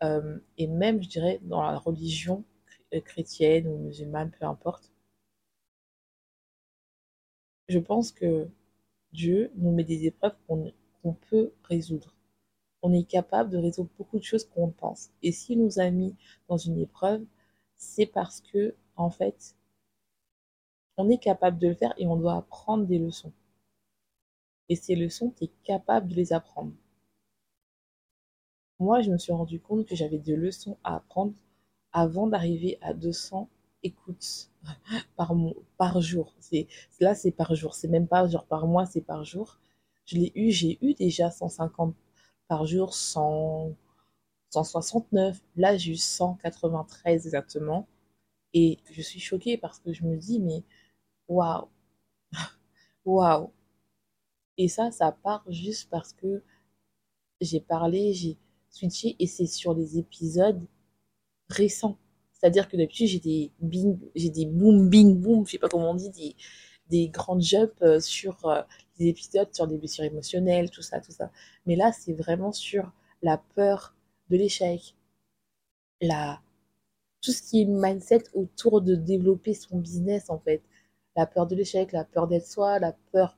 euh, 0.04 0.40
et 0.58 0.68
même, 0.68 1.04
je 1.04 1.10
dirais, 1.10 1.40
dans 1.44 1.62
la 1.62 1.78
religion 1.78 2.46
euh, 2.94 3.02
chrétienne 3.02 3.68
ou 3.68 3.78
musulmane, 3.80 4.32
peu 4.32 4.46
importe, 4.46 4.92
je 7.70 7.80
pense 7.80 8.12
que 8.12 8.48
Dieu 9.14 9.52
nous 9.58 9.72
met 9.72 9.84
des 9.84 10.06
épreuves 10.06 10.36
qu'on 10.48 11.14
peut 11.30 11.52
résoudre. 11.64 12.16
On 12.82 12.94
est 12.94 13.04
capable 13.04 13.50
de 13.50 13.58
résoudre 13.58 13.90
beaucoup 13.98 14.20
de 14.20 14.24
choses 14.24 14.46
qu'on 14.46 14.70
pense. 14.72 15.10
Et 15.24 15.32
s'il 15.34 15.62
nous 15.64 15.80
a 15.80 15.90
mis 15.90 16.16
dans 16.48 16.58
une 16.58 16.80
épreuve, 16.80 17.26
c'est 17.78 18.08
parce 18.08 18.42
que, 18.42 18.76
en 18.96 19.10
fait, 19.10 19.56
on 20.98 21.10
est 21.10 21.20
capable 21.20 21.60
de 21.60 21.68
le 21.68 21.76
faire 21.76 21.94
et 21.98 22.08
on 22.08 22.16
doit 22.18 22.36
apprendre 22.36 22.86
des 22.86 22.98
leçons. 22.98 23.32
Et 24.70 24.76
ces 24.76 24.96
leçons, 24.96 25.34
tu 25.38 25.46
es 25.46 25.52
capable 25.64 26.10
de 26.10 26.16
les 26.16 26.34
apprendre. 26.34 26.74
Moi, 28.80 29.02
je 29.02 29.12
me 29.12 29.18
suis 29.18 29.32
rendu 29.32 29.60
compte 29.60 29.88
que 29.88 29.96
j'avais 29.96 30.18
des 30.20 30.36
leçons 30.36 30.78
à 30.84 30.96
apprendre 30.98 31.34
avant 31.94 32.28
d'arriver 32.28 32.78
à 32.82 32.94
200 32.94 33.50
écoutes 33.84 34.52
par, 35.16 36.02
jour. 36.02 36.34
C'est, 36.40 36.68
là, 37.00 37.16
c'est 37.16 37.32
par 37.32 37.56
jour. 37.56 37.76
C'est 37.76 37.88
même 37.88 38.08
pas 38.08 38.28
genre 38.28 38.46
par 38.46 38.68
mois, 38.68 38.86
c'est 38.86 39.02
par 39.02 39.24
jour. 39.24 39.60
Je 40.06 40.18
l'ai 40.18 40.32
eu, 40.36 40.52
j'ai 40.52 40.78
eu 40.82 40.94
déjà 40.94 41.32
150 41.32 41.96
par 42.48 42.66
jour, 42.66 42.94
100, 42.94 43.72
169. 44.52 45.42
Là, 45.56 45.78
j'ai 45.78 45.94
eu 45.94 45.96
193 45.98 47.26
exactement. 47.26 47.88
Et 48.54 48.80
je 48.92 49.02
suis 49.02 49.20
choquée 49.20 49.58
parce 49.58 49.80
que 49.80 49.94
je 49.94 50.04
me 50.04 50.18
dis, 50.18 50.40
mais 50.40 50.64
waouh, 51.28 51.68
waouh. 53.06 53.52
Et 54.58 54.68
ça, 54.68 54.92
ça 54.92 55.12
part 55.12 55.44
juste 55.50 55.90
parce 55.90 56.14
que 56.14 56.44
j'ai 57.42 57.60
parlé, 57.62 58.14
j'ai 58.14 58.38
switché 58.70 59.16
et 59.20 59.28
c'est 59.28 59.46
sur 59.48 59.74
les 59.74 59.98
épisodes 59.98 60.62
récents. 61.50 61.98
C'est-à-dire 62.34 62.68
que 62.70 62.78
d'habitude, 62.78 63.08
j'ai 63.08 63.20
des 63.20 63.52
bing, 63.60 64.00
j'ai 64.16 64.30
des 64.30 64.46
boom, 64.46 64.90
bing, 64.90 65.16
boom, 65.20 65.46
je 65.46 65.54
sais 65.54 65.58
pas 65.60 65.70
comment 65.70 65.92
on 65.92 65.96
dit, 65.96 66.10
des, 66.12 66.36
des 66.90 67.10
grandes 67.10 67.42
jumps 67.42 67.82
euh, 67.82 68.00
sur 68.00 68.46
euh, 68.46 68.62
les 69.00 69.08
épisodes, 69.08 69.50
sur 69.54 69.68
des 69.68 69.78
blessures 69.78 70.04
émotionnelles, 70.06 70.70
tout 70.70 70.82
ça, 70.82 71.00
tout 71.02 71.12
ça. 71.12 71.32
Mais 71.66 71.76
là, 71.76 71.92
c'est 71.92 72.14
vraiment 72.14 72.52
sur 72.52 72.92
la 73.22 73.38
peur 73.56 73.96
de 74.30 74.38
l'échec, 74.38 74.96
la, 76.02 76.42
tout 77.22 77.32
ce 77.32 77.42
qui 77.42 77.62
est 77.62 77.66
mindset 77.66 78.24
autour 78.34 78.82
de 78.82 78.96
développer 78.96 79.54
son 79.54 79.80
business 79.80 80.30
en 80.30 80.40
fait. 80.40 80.62
La 81.16 81.26
peur 81.26 81.48
de 81.48 81.56
l'échec, 81.56 81.92
la 81.92 82.04
peur 82.04 82.28
d'être 82.28 82.46
soi, 82.46 82.80
la 82.80 82.94
peur 83.12 83.38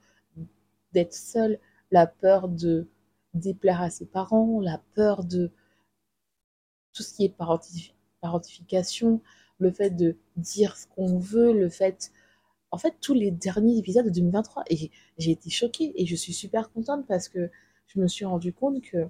d'être 0.94 1.14
seul, 1.14 1.60
la 1.92 2.08
peur 2.08 2.50
de 2.50 2.88
déplaire 3.34 3.82
à 3.82 3.90
ses 3.90 4.06
parents, 4.06 4.60
la 4.60 4.82
peur 4.96 5.24
de 5.24 5.52
tout 6.94 7.04
ce 7.04 7.14
qui 7.14 7.26
est 7.26 7.36
parentification, 8.22 9.22
le 9.60 9.72
fait 9.72 9.92
de 9.92 10.18
dire 10.36 10.76
ce 10.76 10.88
qu'on 10.88 11.20
veut, 11.20 11.54
le 11.54 11.70
fait 11.70 12.12
en 12.72 12.78
fait, 12.78 12.96
tous 13.02 13.14
les 13.14 13.32
derniers 13.32 13.78
épisodes 13.78 14.06
de 14.06 14.12
2023. 14.12 14.64
Et 14.70 14.92
j'ai 15.18 15.32
été 15.32 15.50
choquée 15.50 15.94
et 15.96 16.06
je 16.06 16.16
suis 16.16 16.34
super 16.34 16.72
contente 16.72 17.06
parce 17.08 17.28
que 17.28 17.50
je 17.88 18.00
me 18.00 18.08
suis 18.08 18.26
rendu 18.26 18.54
compte 18.54 18.82
que 18.82 19.08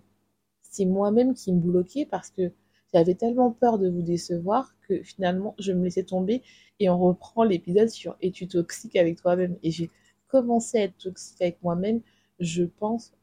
c'est 0.69 0.85
moi-même 0.85 1.33
qui 1.33 1.53
me 1.53 1.59
bloquais 1.59 2.05
parce 2.05 2.29
que 2.29 2.51
j'avais 2.93 3.15
tellement 3.15 3.51
peur 3.51 3.77
de 3.79 3.89
vous 3.89 4.01
décevoir 4.01 4.75
que 4.88 5.03
finalement, 5.03 5.55
je 5.59 5.73
me 5.73 5.83
laissais 5.83 6.03
tomber 6.03 6.41
et 6.79 6.89
on 6.89 6.97
reprend 6.97 7.43
l'épisode 7.43 7.89
sur 7.89 8.17
Es-tu 8.21 8.47
toxique 8.47 8.95
avec 8.95 9.21
toi-même? 9.21 9.57
Et 9.63 9.71
j'ai 9.71 9.89
commencé 10.27 10.79
à 10.79 10.83
être 10.83 10.97
toxique 10.97 11.41
avec 11.41 11.61
moi-même, 11.63 12.01
je 12.39 12.63
pense, 12.63 13.13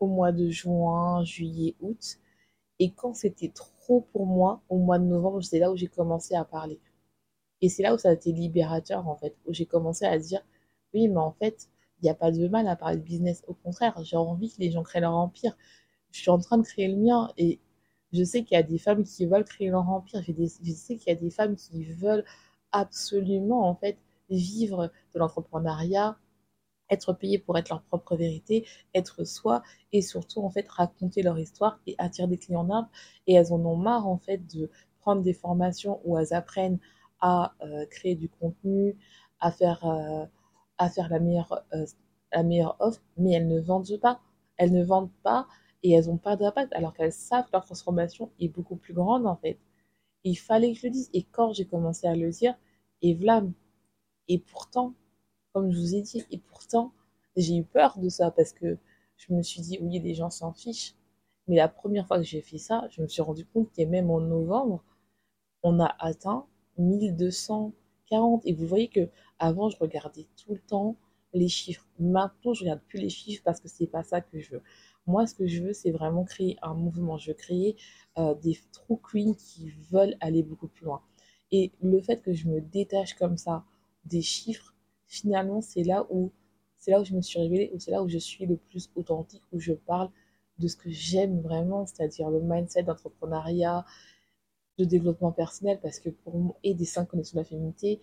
au 0.00 0.06
mois 0.06 0.32
de 0.32 0.48
juin, 0.50 1.24
juillet, 1.24 1.74
août. 1.80 2.18
Et 2.78 2.90
quand 2.92 3.14
c'était 3.14 3.48
trop 3.50 4.00
pour 4.12 4.26
moi, 4.26 4.62
au 4.68 4.78
mois 4.78 4.98
de 4.98 5.04
novembre, 5.04 5.42
c'est 5.42 5.58
là 5.58 5.72
où 5.72 5.76
j'ai 5.76 5.88
commencé 5.88 6.34
à 6.34 6.44
parler. 6.44 6.78
Et 7.60 7.68
c'est 7.68 7.82
là 7.82 7.94
où 7.94 7.98
ça 7.98 8.10
a 8.10 8.12
été 8.12 8.32
libérateur, 8.32 9.08
en 9.08 9.16
fait, 9.16 9.36
où 9.46 9.52
j'ai 9.52 9.66
commencé 9.66 10.04
à 10.04 10.18
dire, 10.18 10.42
oui, 10.94 11.08
mais 11.08 11.18
en 11.18 11.32
fait, 11.32 11.68
il 12.00 12.04
n'y 12.04 12.10
a 12.10 12.14
pas 12.14 12.30
de 12.30 12.46
mal 12.48 12.68
à 12.68 12.76
parler 12.76 12.96
de 12.98 13.02
business. 13.02 13.42
Au 13.48 13.54
contraire, 13.54 13.98
j'ai 14.04 14.16
envie 14.16 14.50
que 14.50 14.60
les 14.60 14.70
gens 14.70 14.82
créent 14.82 15.00
leur 15.00 15.14
empire. 15.14 15.56
Je 16.12 16.20
suis 16.20 16.30
en 16.30 16.38
train 16.38 16.58
de 16.58 16.62
créer 16.62 16.88
le 16.88 16.96
mien 16.96 17.30
et 17.36 17.60
je 18.12 18.24
sais 18.24 18.42
qu'il 18.44 18.56
y 18.56 18.58
a 18.58 18.62
des 18.62 18.78
femmes 18.78 19.04
qui 19.04 19.26
veulent 19.26 19.44
créer 19.44 19.68
leur 19.68 19.88
empire. 19.88 20.22
je 20.22 20.72
sais 20.72 20.96
qu'il 20.96 21.12
y 21.12 21.16
a 21.16 21.18
des 21.18 21.30
femmes 21.30 21.56
qui 21.56 21.84
veulent 21.84 22.24
absolument, 22.72 23.68
en 23.68 23.74
fait, 23.74 23.98
vivre 24.30 24.90
de 25.14 25.18
l'entrepreneuriat, 25.18 26.18
être 26.90 27.12
payées 27.12 27.38
pour 27.38 27.58
être 27.58 27.68
leur 27.68 27.82
propre 27.82 28.16
vérité, 28.16 28.66
être 28.94 29.24
soi 29.24 29.62
et 29.92 30.02
surtout, 30.02 30.42
en 30.42 30.50
fait, 30.50 30.68
raconter 30.68 31.22
leur 31.22 31.38
histoire 31.38 31.80
et 31.86 31.94
attirer 31.98 32.28
des 32.28 32.38
clients 32.38 32.68
en 32.68 32.88
Et 33.26 33.34
elles 33.34 33.52
en 33.52 33.64
ont 33.64 33.76
marre, 33.76 34.06
en 34.06 34.18
fait, 34.18 34.38
de 34.54 34.70
prendre 35.00 35.22
des 35.22 35.34
formations 35.34 36.00
où 36.04 36.18
elles 36.18 36.32
apprennent 36.32 36.78
à 37.20 37.54
euh, 37.62 37.86
créer 37.86 38.14
du 38.14 38.28
contenu, 38.28 38.96
à 39.40 39.50
faire, 39.50 39.84
euh, 39.84 40.24
à 40.78 40.88
faire 40.88 41.08
la, 41.08 41.20
meilleure, 41.20 41.64
euh, 41.74 41.84
la 42.32 42.42
meilleure 42.42 42.76
offre, 42.80 43.02
mais 43.16 43.32
elles 43.32 43.48
ne 43.48 43.60
vendent 43.60 43.98
pas. 44.00 44.20
Elles 44.56 44.72
ne 44.72 44.84
vendent 44.84 45.12
pas 45.22 45.46
et 45.82 45.92
elles 45.92 46.06
n'ont 46.06 46.18
pas 46.18 46.36
d'impact, 46.36 46.72
alors 46.72 46.92
qu'elles 46.94 47.12
savent 47.12 47.46
que 47.46 47.52
leur 47.52 47.64
transformation 47.64 48.30
est 48.40 48.48
beaucoup 48.48 48.76
plus 48.76 48.94
grande 48.94 49.26
en 49.26 49.36
fait. 49.36 49.58
il 50.24 50.36
fallait 50.36 50.72
que 50.72 50.78
je 50.78 50.86
le 50.86 50.92
dise. 50.92 51.10
Et 51.14 51.22
quand 51.24 51.52
j'ai 51.52 51.66
commencé 51.66 52.06
à 52.06 52.16
le 52.16 52.30
dire, 52.30 52.54
et 53.02 53.14
vlam. 53.14 53.52
Et 54.28 54.38
pourtant, 54.38 54.94
comme 55.52 55.70
je 55.72 55.78
vous 55.78 55.94
ai 55.94 56.02
dit, 56.02 56.24
et 56.30 56.38
pourtant, 56.38 56.92
j'ai 57.36 57.56
eu 57.56 57.64
peur 57.64 57.98
de 57.98 58.08
ça 58.08 58.30
parce 58.30 58.52
que 58.52 58.78
je 59.16 59.32
me 59.32 59.42
suis 59.42 59.60
dit, 59.62 59.78
oui, 59.80 59.98
les 60.00 60.14
gens 60.14 60.30
s'en 60.30 60.52
fichent. 60.52 60.94
Mais 61.46 61.56
la 61.56 61.68
première 61.68 62.06
fois 62.06 62.18
que 62.18 62.24
j'ai 62.24 62.42
fait 62.42 62.58
ça, 62.58 62.86
je 62.90 63.02
me 63.02 63.08
suis 63.08 63.22
rendu 63.22 63.46
compte 63.46 63.72
que 63.72 63.82
même 63.82 64.10
en 64.10 64.20
novembre, 64.20 64.84
on 65.62 65.80
a 65.80 65.96
atteint 65.98 66.46
1240. 66.78 68.42
Et 68.46 68.54
vous 68.54 68.66
voyez 68.66 68.88
que 68.88 69.08
avant, 69.38 69.70
je 69.70 69.78
regardais 69.78 70.26
tout 70.36 70.54
le 70.54 70.60
temps 70.60 70.96
les 71.32 71.48
chiffres. 71.48 71.86
Maintenant, 71.98 72.54
je 72.54 72.62
regarde 72.64 72.80
plus 72.88 72.98
les 73.00 73.08
chiffres 73.08 73.42
parce 73.44 73.60
que 73.60 73.68
c'est 73.68 73.86
pas 73.86 74.02
ça 74.02 74.20
que 74.20 74.38
je 74.38 74.52
veux. 74.52 74.62
Moi, 75.08 75.26
ce 75.26 75.34
que 75.34 75.46
je 75.46 75.62
veux, 75.62 75.72
c'est 75.72 75.90
vraiment 75.90 76.24
créer 76.24 76.56
un 76.62 76.74
mouvement. 76.74 77.18
Je 77.18 77.30
veux 77.32 77.36
créer 77.36 77.76
euh, 78.18 78.34
des 78.34 78.56
true 78.72 78.98
queens 78.98 79.34
qui 79.34 79.70
veulent 79.90 80.16
aller 80.20 80.42
beaucoup 80.42 80.68
plus 80.68 80.84
loin. 80.84 81.02
Et 81.50 81.72
le 81.80 82.00
fait 82.00 82.22
que 82.22 82.32
je 82.32 82.46
me 82.46 82.60
détache 82.60 83.14
comme 83.14 83.36
ça 83.36 83.64
des 84.04 84.22
chiffres, 84.22 84.74
finalement, 85.06 85.60
c'est 85.60 85.82
là 85.82 86.06
où 86.10 86.30
c'est 86.78 86.92
là 86.92 87.00
où 87.00 87.04
je 87.04 87.14
me 87.14 87.22
suis 87.22 87.40
révélée, 87.40 87.72
ou 87.74 87.80
c'est 87.80 87.90
là 87.90 88.02
où 88.02 88.08
je 88.08 88.18
suis 88.18 88.46
le 88.46 88.56
plus 88.56 88.90
authentique, 88.94 89.42
où 89.52 89.58
je 89.58 89.72
parle 89.72 90.10
de 90.58 90.68
ce 90.68 90.76
que 90.76 90.90
j'aime 90.90 91.40
vraiment, 91.40 91.86
c'est-à-dire 91.86 92.30
le 92.30 92.40
mindset 92.40 92.84
d'entrepreneuriat, 92.84 93.84
de 94.78 94.84
développement 94.84 95.32
personnel 95.32 95.80
parce 95.82 95.98
que 95.98 96.10
pour 96.10 96.38
moi, 96.38 96.56
et 96.62 96.74
des 96.74 96.84
cinq 96.84 97.06
connexions 97.06 97.36
de 97.36 97.40
la 97.40 97.48
féminité, 97.48 98.00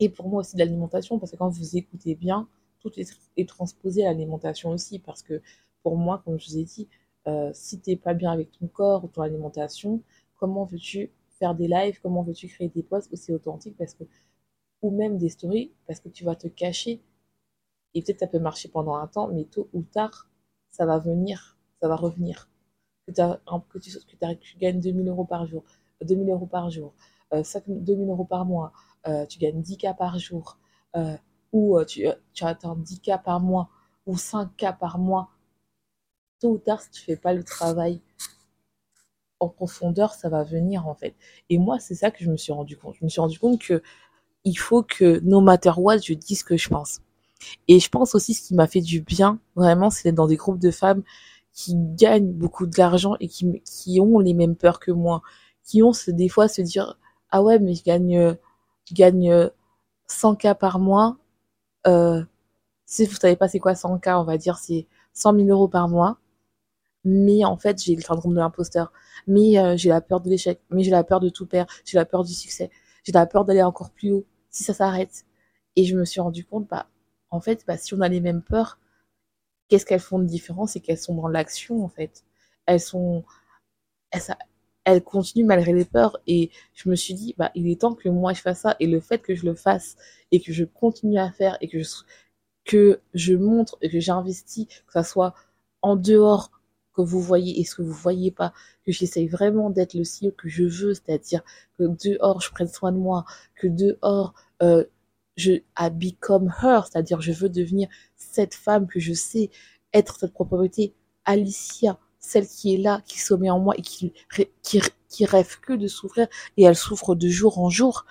et 0.00 0.08
pour 0.08 0.28
moi 0.28 0.40
aussi 0.40 0.56
de 0.56 0.60
l'alimentation, 0.60 1.18
parce 1.18 1.32
que 1.32 1.36
quand 1.36 1.48
vous 1.48 1.76
écoutez 1.76 2.14
bien, 2.14 2.48
tout 2.80 2.90
est, 2.98 3.48
transposé 3.48 4.04
à 4.04 4.12
l'alimentation 4.12 4.70
aussi, 4.70 4.98
parce 4.98 5.22
que 5.22 5.42
pour 5.82 5.96
moi, 5.96 6.22
comme 6.24 6.38
je 6.38 6.48
vous 6.48 6.58
ai 6.58 6.64
dit, 6.64 6.88
euh, 7.26 7.50
si 7.52 7.80
t'es 7.80 7.96
pas 7.96 8.14
bien 8.14 8.32
avec 8.32 8.50
ton 8.52 8.66
corps 8.68 9.04
ou 9.04 9.08
ton 9.08 9.22
alimentation, 9.22 10.02
comment 10.36 10.64
veux-tu 10.64 11.12
faire 11.38 11.54
des 11.54 11.68
lives, 11.68 12.00
comment 12.02 12.22
veux-tu 12.22 12.48
créer 12.48 12.68
des 12.68 12.82
posts 12.82 13.12
aussi 13.12 13.32
authentiques, 13.32 13.76
parce 13.76 13.94
que, 13.94 14.04
ou 14.82 14.90
même 14.90 15.18
des 15.18 15.28
stories, 15.28 15.72
parce 15.86 16.00
que 16.00 16.08
tu 16.08 16.24
vas 16.24 16.36
te 16.36 16.48
cacher, 16.48 17.02
et 17.94 18.02
peut-être 18.02 18.20
ça 18.20 18.26
peut 18.26 18.38
marcher 18.38 18.68
pendant 18.68 18.94
un 18.94 19.06
temps, 19.06 19.28
mais 19.28 19.44
tôt 19.44 19.68
ou 19.72 19.82
tard, 19.82 20.28
ça 20.70 20.86
va 20.86 20.98
venir, 20.98 21.58
ça 21.80 21.88
va 21.88 21.96
revenir. 21.96 22.48
Que, 23.06 23.12
tu, 23.78 23.90
que 23.98 24.34
tu 24.34 24.56
gagnes 24.58 24.80
2000 24.80 25.08
euros 25.08 25.24
par 25.24 25.46
jour, 25.46 25.64
2000 26.02 26.30
euros 26.30 26.46
par 26.46 26.70
jour, 26.70 26.94
euh, 27.34 27.42
2000 27.66 28.08
euros 28.08 28.24
par 28.24 28.44
mois, 28.44 28.72
euh, 29.08 29.26
tu 29.26 29.38
gagnes 29.38 29.60
10K 29.60 29.96
par 29.96 30.18
jour, 30.18 30.58
euh, 30.96 31.16
ou 31.52 31.82
tu, 31.84 32.06
tu 32.32 32.44
atteins 32.44 32.76
10K 32.76 33.22
par 33.22 33.40
mois, 33.40 33.68
ou 34.06 34.16
5K 34.16 34.78
par 34.78 34.98
mois, 34.98 35.30
tôt 36.40 36.52
ou 36.52 36.58
tard, 36.58 36.82
si 36.82 36.90
tu 36.90 37.02
fais 37.02 37.16
pas 37.16 37.32
le 37.34 37.44
travail 37.44 38.00
en 39.40 39.48
profondeur, 39.48 40.12
ça 40.14 40.28
va 40.28 40.44
venir 40.44 40.86
en 40.86 40.94
fait. 40.94 41.14
Et 41.48 41.58
moi, 41.58 41.78
c'est 41.78 41.94
ça 41.94 42.10
que 42.10 42.22
je 42.24 42.30
me 42.30 42.36
suis 42.36 42.52
rendu 42.52 42.76
compte. 42.76 42.96
Je 43.00 43.04
me 43.04 43.08
suis 43.08 43.20
rendu 43.20 43.38
compte 43.38 43.60
que 43.60 43.82
il 44.44 44.54
faut 44.56 44.82
que, 44.82 45.20
no 45.20 45.40
matter 45.40 45.72
what, 45.76 45.98
je 45.98 46.14
dise 46.14 46.40
ce 46.40 46.44
que 46.44 46.56
je 46.56 46.68
pense. 46.68 47.00
Et 47.68 47.80
je 47.80 47.88
pense 47.88 48.14
aussi 48.14 48.34
ce 48.34 48.48
qui 48.48 48.54
m'a 48.54 48.66
fait 48.66 48.80
du 48.80 49.00
bien, 49.02 49.38
vraiment, 49.56 49.90
c'est 49.90 50.04
d'être 50.08 50.16
dans 50.16 50.26
des 50.26 50.36
groupes 50.36 50.58
de 50.58 50.70
femmes 50.70 51.02
qui 51.52 51.74
gagnent 51.76 52.32
beaucoup 52.32 52.66
d'argent 52.66 53.16
et 53.20 53.28
qui, 53.28 53.62
qui 53.64 54.00
ont 54.00 54.18
les 54.18 54.34
mêmes 54.34 54.56
peurs 54.56 54.80
que 54.80 54.92
moi, 54.92 55.22
qui 55.64 55.82
ont 55.82 55.92
ce, 55.92 56.10
des 56.10 56.28
fois 56.28 56.48
se 56.48 56.62
dire 56.62 56.98
ah 57.30 57.42
ouais 57.42 57.58
mais 57.58 57.74
je 57.74 57.84
gagne 57.84 58.36
je 58.84 58.94
gagne 58.94 59.50
100K 60.08 60.56
par 60.56 60.78
mois, 60.78 61.16
euh, 61.86 62.22
si 62.86 63.06
vous 63.06 63.16
savez 63.16 63.36
pas 63.36 63.48
c'est 63.48 63.58
quoi 63.60 63.72
100K, 63.74 64.20
on 64.20 64.24
va 64.24 64.38
dire 64.38 64.58
c'est 64.58 64.86
100 65.14 65.36
000 65.36 65.48
euros 65.48 65.68
par 65.68 65.88
mois, 65.88 66.18
mais 67.04 67.44
en 67.44 67.56
fait 67.56 67.82
j'ai 67.82 67.96
le 67.96 68.02
syndrome 68.02 68.34
de 68.34 68.38
l'imposteur, 68.38 68.92
mais 69.26 69.58
euh, 69.58 69.76
j'ai 69.76 69.88
la 69.88 70.00
peur 70.00 70.20
de 70.20 70.30
l'échec, 70.30 70.60
mais 70.70 70.82
j'ai 70.82 70.90
la 70.90 71.04
peur 71.04 71.20
de 71.20 71.28
tout 71.28 71.46
perdre, 71.46 71.72
j'ai 71.84 71.98
la 71.98 72.04
peur 72.04 72.24
du 72.24 72.34
succès, 72.34 72.70
j'ai 73.04 73.12
la 73.12 73.26
peur 73.26 73.44
d'aller 73.44 73.62
encore 73.62 73.90
plus 73.90 74.12
haut 74.12 74.26
si 74.50 74.64
ça 74.64 74.74
s'arrête. 74.74 75.24
Et 75.76 75.84
je 75.84 75.96
me 75.96 76.04
suis 76.04 76.20
rendu 76.20 76.44
compte, 76.44 76.68
bah, 76.68 76.88
en 77.30 77.40
fait, 77.40 77.64
bah, 77.66 77.76
si 77.76 77.94
on 77.94 78.00
a 78.00 78.08
les 78.08 78.20
mêmes 78.20 78.42
peurs, 78.42 78.78
qu'est-ce 79.68 79.86
qu'elles 79.86 80.00
font 80.00 80.18
de 80.18 80.26
différent? 80.26 80.66
C'est 80.66 80.80
qu'elles 80.80 80.98
sont 80.98 81.14
dans 81.14 81.28
l'action, 81.28 81.84
en 81.84 81.88
fait. 81.88 82.24
Elles 82.66 82.80
sont. 82.80 83.24
Elles, 84.84 85.02
continuent 85.04 85.46
malgré 85.46 85.72
les 85.72 85.84
peurs. 85.84 86.18
Et 86.26 86.50
je 86.74 86.88
me 86.88 86.96
suis 86.96 87.14
dit, 87.14 87.34
bah, 87.38 87.50
il 87.54 87.68
est 87.68 87.80
temps 87.82 87.94
que 87.94 88.08
moi 88.08 88.32
je 88.32 88.40
fasse 88.42 88.60
ça. 88.60 88.76
Et 88.80 88.86
le 88.86 89.00
fait 89.00 89.22
que 89.22 89.34
je 89.34 89.46
le 89.46 89.54
fasse 89.54 89.96
et 90.32 90.40
que 90.40 90.52
je 90.52 90.64
continue 90.64 91.18
à 91.18 91.30
faire 91.30 91.56
et 91.60 91.68
que 91.68 91.80
je, 91.82 91.90
que 92.64 93.00
je 93.14 93.34
montre 93.34 93.78
et 93.82 93.90
que 93.90 94.00
j'investis, 94.00 94.66
que 94.66 94.92
ça 94.92 95.04
soit 95.04 95.34
en 95.82 95.96
dehors 95.96 96.50
que 96.94 97.02
vous 97.02 97.20
voyez 97.20 97.60
et 97.60 97.64
ce 97.64 97.76
que 97.76 97.82
vous 97.82 97.92
voyez 97.92 98.30
pas, 98.30 98.52
que 98.84 98.92
j'essaye 98.92 99.28
vraiment 99.28 99.70
d'être 99.70 99.94
le 99.94 100.02
CEO 100.02 100.32
que 100.32 100.48
je 100.48 100.64
veux, 100.64 100.94
c'est-à-dire 100.94 101.42
que 101.78 101.84
dehors 101.84 102.40
je 102.40 102.50
prenne 102.50 102.68
soin 102.68 102.92
de 102.92 102.98
moi, 102.98 103.24
que 103.56 103.66
dehors 103.68 104.34
euh, 104.62 104.84
je 105.36 105.52
I 105.78 105.90
become 105.90 106.52
her, 106.62 106.82
c'est-à-dire 106.86 107.20
je 107.20 107.32
veux 107.32 107.48
devenir 107.48 107.88
cette 108.16 108.54
femme 108.54 108.86
que 108.86 109.00
je 109.00 109.12
sais 109.12 109.50
être 109.92 110.18
cette 110.18 110.32
propriété, 110.32 110.94
Alicia, 111.24 111.98
celle 112.18 112.46
qui 112.46 112.74
est 112.74 112.78
là, 112.78 113.02
qui 113.06 113.18
sommet 113.18 113.50
en 113.50 113.60
moi 113.60 113.74
et 113.78 113.82
qui, 113.82 114.12
qui, 114.62 114.80
qui 115.08 115.24
rêve 115.26 115.58
que 115.60 115.72
de 115.72 115.88
souffrir 115.88 116.28
et 116.56 116.64
elle 116.64 116.76
souffre 116.76 117.14
de 117.14 117.28
jour 117.28 117.58
en 117.58 117.70
jour 117.70 118.04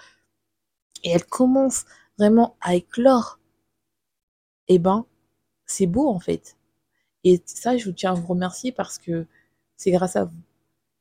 et 1.04 1.12
elle 1.12 1.26
commence 1.26 1.86
vraiment 2.18 2.58
à 2.62 2.76
éclore. 2.76 3.40
Eh 4.68 4.80
ben, 4.80 5.06
c'est 5.66 5.88
beau 5.88 6.10
en 6.10 6.20
fait. 6.20 6.59
Et 7.24 7.42
ça, 7.46 7.78
je 7.78 7.86
vous 7.86 7.92
tiens 7.92 8.12
à 8.12 8.14
vous 8.14 8.28
remercier 8.28 8.72
parce 8.72 8.98
que 8.98 9.26
c'est 9.78 9.92
grâce 9.92 10.16
à 10.16 10.26
vous. 10.26 10.38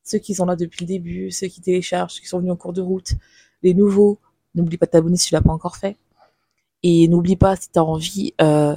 Ceux 0.05 0.19
qui 0.19 0.35
sont 0.35 0.47
là 0.47 0.57
depuis 0.57 0.85
le 0.85 0.87
début, 0.87 1.31
ceux 1.31 1.49
qui 1.49 1.61
téléchargent, 1.61 2.15
ceux 2.15 2.21
qui 2.21 2.29
sont 2.29 2.39
venus 2.39 2.53
en 2.53 2.57
cours 2.57 2.73
de 2.73 2.81
route, 2.81 3.15
les 3.63 3.75
nouveaux, 3.75 4.19
n'oublie 4.55 4.79
pas 4.79 4.87
de 4.87 4.93
t'abonner 4.93 5.17
si 5.17 5.29
tu 5.29 5.35
l'as 5.35 5.43
pas 5.43 5.53
encore 5.53 5.77
fait. 5.77 5.97
Et 6.83 7.09
n'oublie 7.09 7.37
pas, 7.37 7.57
si 7.57 7.71
tu 7.71 7.79
as 7.79 7.85
envie 7.85 8.35
euh, 8.41 8.77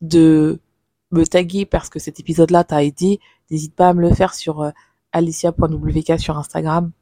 de 0.00 0.60
me 1.10 1.24
taguer 1.24 1.66
parce 1.66 1.88
que 1.88 1.98
cet 1.98 2.20
épisode-là 2.20 2.64
t'a 2.64 2.84
aidé, 2.84 3.20
n'hésite 3.50 3.74
pas 3.74 3.88
à 3.88 3.94
me 3.94 4.00
le 4.00 4.14
faire 4.14 4.34
sur 4.34 4.62
euh, 4.62 4.70
alicia.wk 5.12 6.18
sur 6.20 6.38
Instagram. 6.38 6.92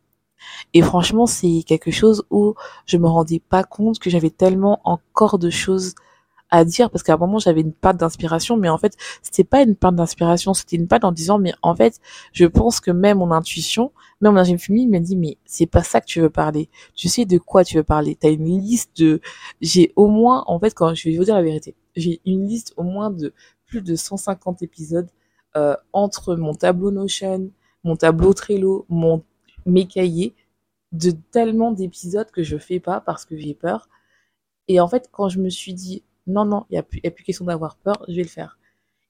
Et 0.73 0.83
franchement, 0.83 1.27
c'est 1.27 1.63
quelque 1.67 1.91
chose 1.91 2.25
où 2.31 2.55
je 2.87 2.97
me 2.97 3.07
rendais 3.07 3.41
pas 3.41 3.65
compte 3.65 3.99
que 3.99 4.11
j'avais 4.11 4.31
tellement 4.31 4.81
encore 4.85 5.39
de 5.39 5.51
choses 5.51 5.95
à 6.51 6.65
dire 6.65 6.91
parce 6.91 7.03
qu'à 7.03 7.15
un 7.15 7.17
moment 7.17 7.39
j'avais 7.39 7.61
une 7.61 7.73
part 7.73 7.95
d'inspiration 7.95 8.57
mais 8.57 8.69
en 8.69 8.79
fait 8.79 8.97
c'était 9.23 9.45
pas 9.45 9.63
une 9.63 9.77
part 9.77 9.93
d'inspiration 9.93 10.55
c'était 10.55 10.77
une 10.77 10.89
part 10.89 11.01
en 11.03 11.13
disant 11.13 11.39
mais 11.39 11.53
en 11.63 11.75
fait 11.75 12.01
je 12.33 12.47
pense 12.47 12.81
que 12.81 12.91
même 12.91 13.19
mon 13.19 13.31
intuition 13.31 13.93
même 14.21 14.35
mon 14.35 14.41
ingénieur 14.41 14.61
il 14.69 14.89
m'a 14.91 15.01
dit 15.01 15.17
mais 15.17 15.39
c'est 15.45 15.67
pas 15.67 15.83
ça 15.83 16.01
que 16.01 16.07
tu 16.07 16.21
veux 16.21 16.31
parler. 16.31 16.69
Tu 16.95 17.09
sais 17.09 17.25
de 17.25 17.39
quoi 17.39 17.65
tu 17.65 17.77
veux 17.77 17.83
parler. 17.83 18.17
T'as 18.17 18.31
une 18.31 18.47
liste 18.61 18.99
de 18.99 19.21
j'ai 19.61 19.93
au 19.97 20.09
moins 20.09 20.45
en 20.47 20.59
fait 20.59 20.75
quand 20.75 20.95
je 20.95 21.09
vais 21.09 21.17
vous 21.17 21.25
dire 21.25 21.35
la 21.35 21.43
vérité 21.43 21.75
j'ai 21.97 22.21
une 22.27 22.47
liste 22.47 22.73
au 22.77 22.83
moins 22.83 23.11
de 23.11 23.33
plus 23.67 23.83
de 23.83 23.95
150 23.97 24.63
épisodes 24.63 25.09
euh, 25.57 25.77
entre 25.93 26.37
mon 26.37 26.55
tableau 26.55 26.91
Notion 26.91 27.51
mon 27.85 27.97
tableau 27.97 28.35
Trello 28.35 28.87
mon 28.89 29.23
mes 29.67 29.87
cahiers 29.87 30.35
de 30.93 31.13
tellement 31.31 31.73
d'épisodes 31.73 32.31
que 32.31 32.43
je 32.43 32.57
fais 32.57 32.81
pas 32.81 33.01
parce 33.01 33.25
que 33.25 33.37
j'ai 33.37 33.55
peur. 33.55 33.89
Et 34.69 34.81
en 34.81 34.89
fait, 34.89 35.09
quand 35.11 35.29
je 35.29 35.39
me 35.41 35.51
suis 35.51 35.75
dit, 35.75 36.03
non, 36.31 36.45
non, 36.45 36.67
il 36.71 36.75
n'y 36.75 36.79
a, 36.79 36.83
plus, 36.83 37.01
a 37.05 37.11
plus 37.11 37.25
question 37.25 37.45
d'avoir 37.45 37.77
peur, 37.77 38.05
je 38.09 38.15
vais 38.15 38.23
le 38.23 38.29
faire. 38.29 38.59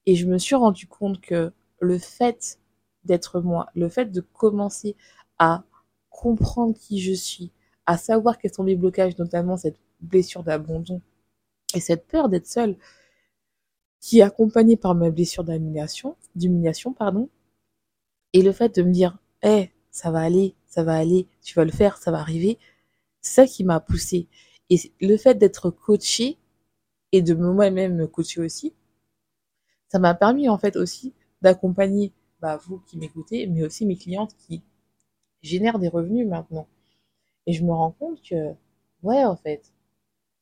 Et 0.06 0.16
je 0.16 0.26
me 0.26 0.38
suis 0.38 0.54
rendu 0.54 0.86
compte 0.86 1.20
que 1.20 1.52
le 1.80 1.98
fait 1.98 2.58
d'être 3.04 3.40
moi, 3.40 3.68
le 3.74 3.88
fait 3.88 4.06
de 4.06 4.20
commencer 4.20 4.96
à 5.38 5.64
comprendre 6.10 6.76
qui 6.76 7.00
je 7.00 7.12
suis, 7.12 7.52
à 7.86 7.96
savoir 7.96 8.38
quels 8.38 8.52
sont 8.52 8.64
mes 8.64 8.76
blocages, 8.76 9.16
notamment 9.18 9.56
cette 9.56 9.78
blessure 10.00 10.42
d'abandon 10.42 11.00
et 11.74 11.80
cette 11.80 12.06
peur 12.06 12.28
d'être 12.28 12.46
seule, 12.46 12.76
qui 14.00 14.18
est 14.20 14.22
accompagnée 14.22 14.76
par 14.76 14.94
ma 14.94 15.10
blessure 15.10 15.44
d'humiliation, 15.44 16.16
d'humiliation, 16.34 16.92
pardon, 16.92 17.28
et 18.32 18.42
le 18.42 18.52
fait 18.52 18.74
de 18.76 18.82
me 18.82 18.92
dire, 18.92 19.18
hé, 19.42 19.72
ça 19.90 20.10
va 20.10 20.20
aller, 20.20 20.54
ça 20.66 20.82
va 20.84 20.94
aller, 20.94 21.26
tu 21.42 21.54
vas 21.54 21.64
le 21.64 21.72
faire, 21.72 21.96
ça 21.96 22.10
va 22.10 22.18
arriver, 22.18 22.58
c'est 23.20 23.42
ça 23.42 23.46
qui 23.46 23.64
m'a 23.64 23.80
poussée. 23.80 24.28
Et 24.70 24.78
le 25.00 25.16
fait 25.16 25.34
d'être 25.34 25.70
coachée 25.70 26.38
et 27.12 27.22
de 27.22 27.34
moi-même 27.34 27.96
me 27.96 28.06
coacher 28.06 28.40
aussi, 28.40 28.74
ça 29.88 29.98
m'a 29.98 30.14
permis 30.14 30.48
en 30.48 30.58
fait 30.58 30.76
aussi 30.76 31.14
d'accompagner 31.42 32.12
bah, 32.40 32.56
vous 32.56 32.78
qui 32.80 32.96
m'écoutez, 32.98 33.46
mais 33.46 33.64
aussi 33.64 33.86
mes 33.86 33.96
clientes 33.96 34.34
qui 34.36 34.62
génèrent 35.42 35.78
des 35.78 35.88
revenus 35.88 36.26
maintenant. 36.26 36.68
Et 37.46 37.52
je 37.52 37.64
me 37.64 37.72
rends 37.72 37.92
compte 37.92 38.22
que, 38.22 38.54
ouais, 39.02 39.24
en 39.24 39.36
fait, 39.36 39.72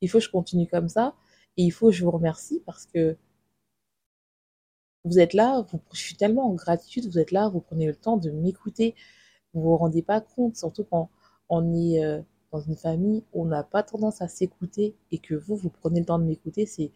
il 0.01 0.11
faut 0.11 0.19
que 0.19 0.25
je 0.25 0.31
continue 0.31 0.67
comme 0.69 0.89
ça 0.89 1.15
et 1.57 1.65
il 1.65 1.71
faut 1.71 1.89
que 1.89 1.93
je 1.95 2.05
vous 2.05 2.11
remercie 2.11 2.63
parce 2.67 2.87
que 2.87 3.17
vous 5.05 5.19
êtes 5.19 5.35
là, 5.35 5.63
vous, 5.71 5.81
je 5.93 6.01
suis 6.01 6.17
tellement 6.17 6.51
en 6.51 6.55
gratitude, 6.55 7.07
vous 7.07 7.19
êtes 7.19 7.33
là, 7.33 7.49
vous 7.49 7.61
prenez 7.61 7.87
le 7.87 7.97
temps 7.97 8.17
de 8.17 8.31
m'écouter, 8.31 8.95
vous 9.55 9.63
vous 9.63 9.77
rendez 9.77 10.03
pas 10.03 10.21
compte, 10.21 10.57
surtout 10.57 10.85
quand 10.85 11.11
on 11.49 11.75
est 11.75 12.05
euh, 12.05 12.21
dans 12.53 12.61
une 12.61 12.77
famille 12.77 13.25
où 13.33 13.43
on 13.43 13.47
n'a 13.47 13.63
pas 13.65 13.83
tendance 13.83 14.23
à 14.23 14.29
s'écouter 14.29 14.95
et 15.13 15.19
que 15.19 15.35
vous, 15.35 15.57
vous 15.57 15.71
prenez 15.71 16.01
le 16.01 16.07
temps 16.07 16.19
de 16.19 16.25
m'écouter, 16.25 16.67
c'est 16.67 16.93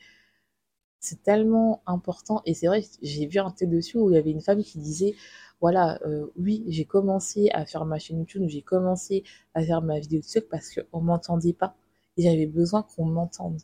tellement 1.22 1.82
important. 1.86 2.42
Et 2.46 2.54
c'est 2.54 2.66
vrai, 2.66 2.82
j'ai 3.02 3.26
vu 3.26 3.38
un 3.38 3.50
texte 3.50 3.72
dessus 3.72 3.98
où 3.98 4.10
il 4.10 4.14
y 4.14 4.18
avait 4.18 4.30
une 4.30 4.40
femme 4.40 4.62
qui 4.62 4.78
disait, 4.78 5.14
voilà, 5.60 6.00
euh, 6.06 6.26
oui, 6.36 6.64
j'ai 6.68 6.84
commencé 6.84 7.50
à 7.52 7.66
faire 7.66 7.84
ma 7.84 7.98
chaîne 7.98 8.18
YouTube, 8.18 8.44
j'ai 8.48 8.62
commencé 8.62 9.24
à 9.54 9.62
faire 9.64 9.82
ma 9.82 9.98
vidéo 10.00 10.20
TikTok 10.20 10.48
parce 10.48 10.70
qu'on 10.74 11.00
m'entendait 11.00 11.52
pas. 11.52 11.76
Et 12.16 12.22
j'avais 12.22 12.46
besoin 12.46 12.82
qu'on 12.82 13.04
m'entende. 13.06 13.60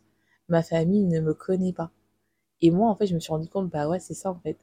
Ma 0.48 0.62
famille 0.62 1.04
ne 1.04 1.20
me 1.20 1.34
connaît 1.34 1.72
pas. 1.72 1.90
Et 2.62 2.70
moi, 2.70 2.90
en 2.90 2.96
fait, 2.96 3.06
je 3.06 3.14
me 3.14 3.20
suis 3.20 3.32
rendu 3.32 3.48
compte, 3.48 3.70
bah 3.70 3.88
ouais, 3.88 4.00
c'est 4.00 4.14
ça, 4.14 4.30
en 4.30 4.40
fait. 4.40 4.58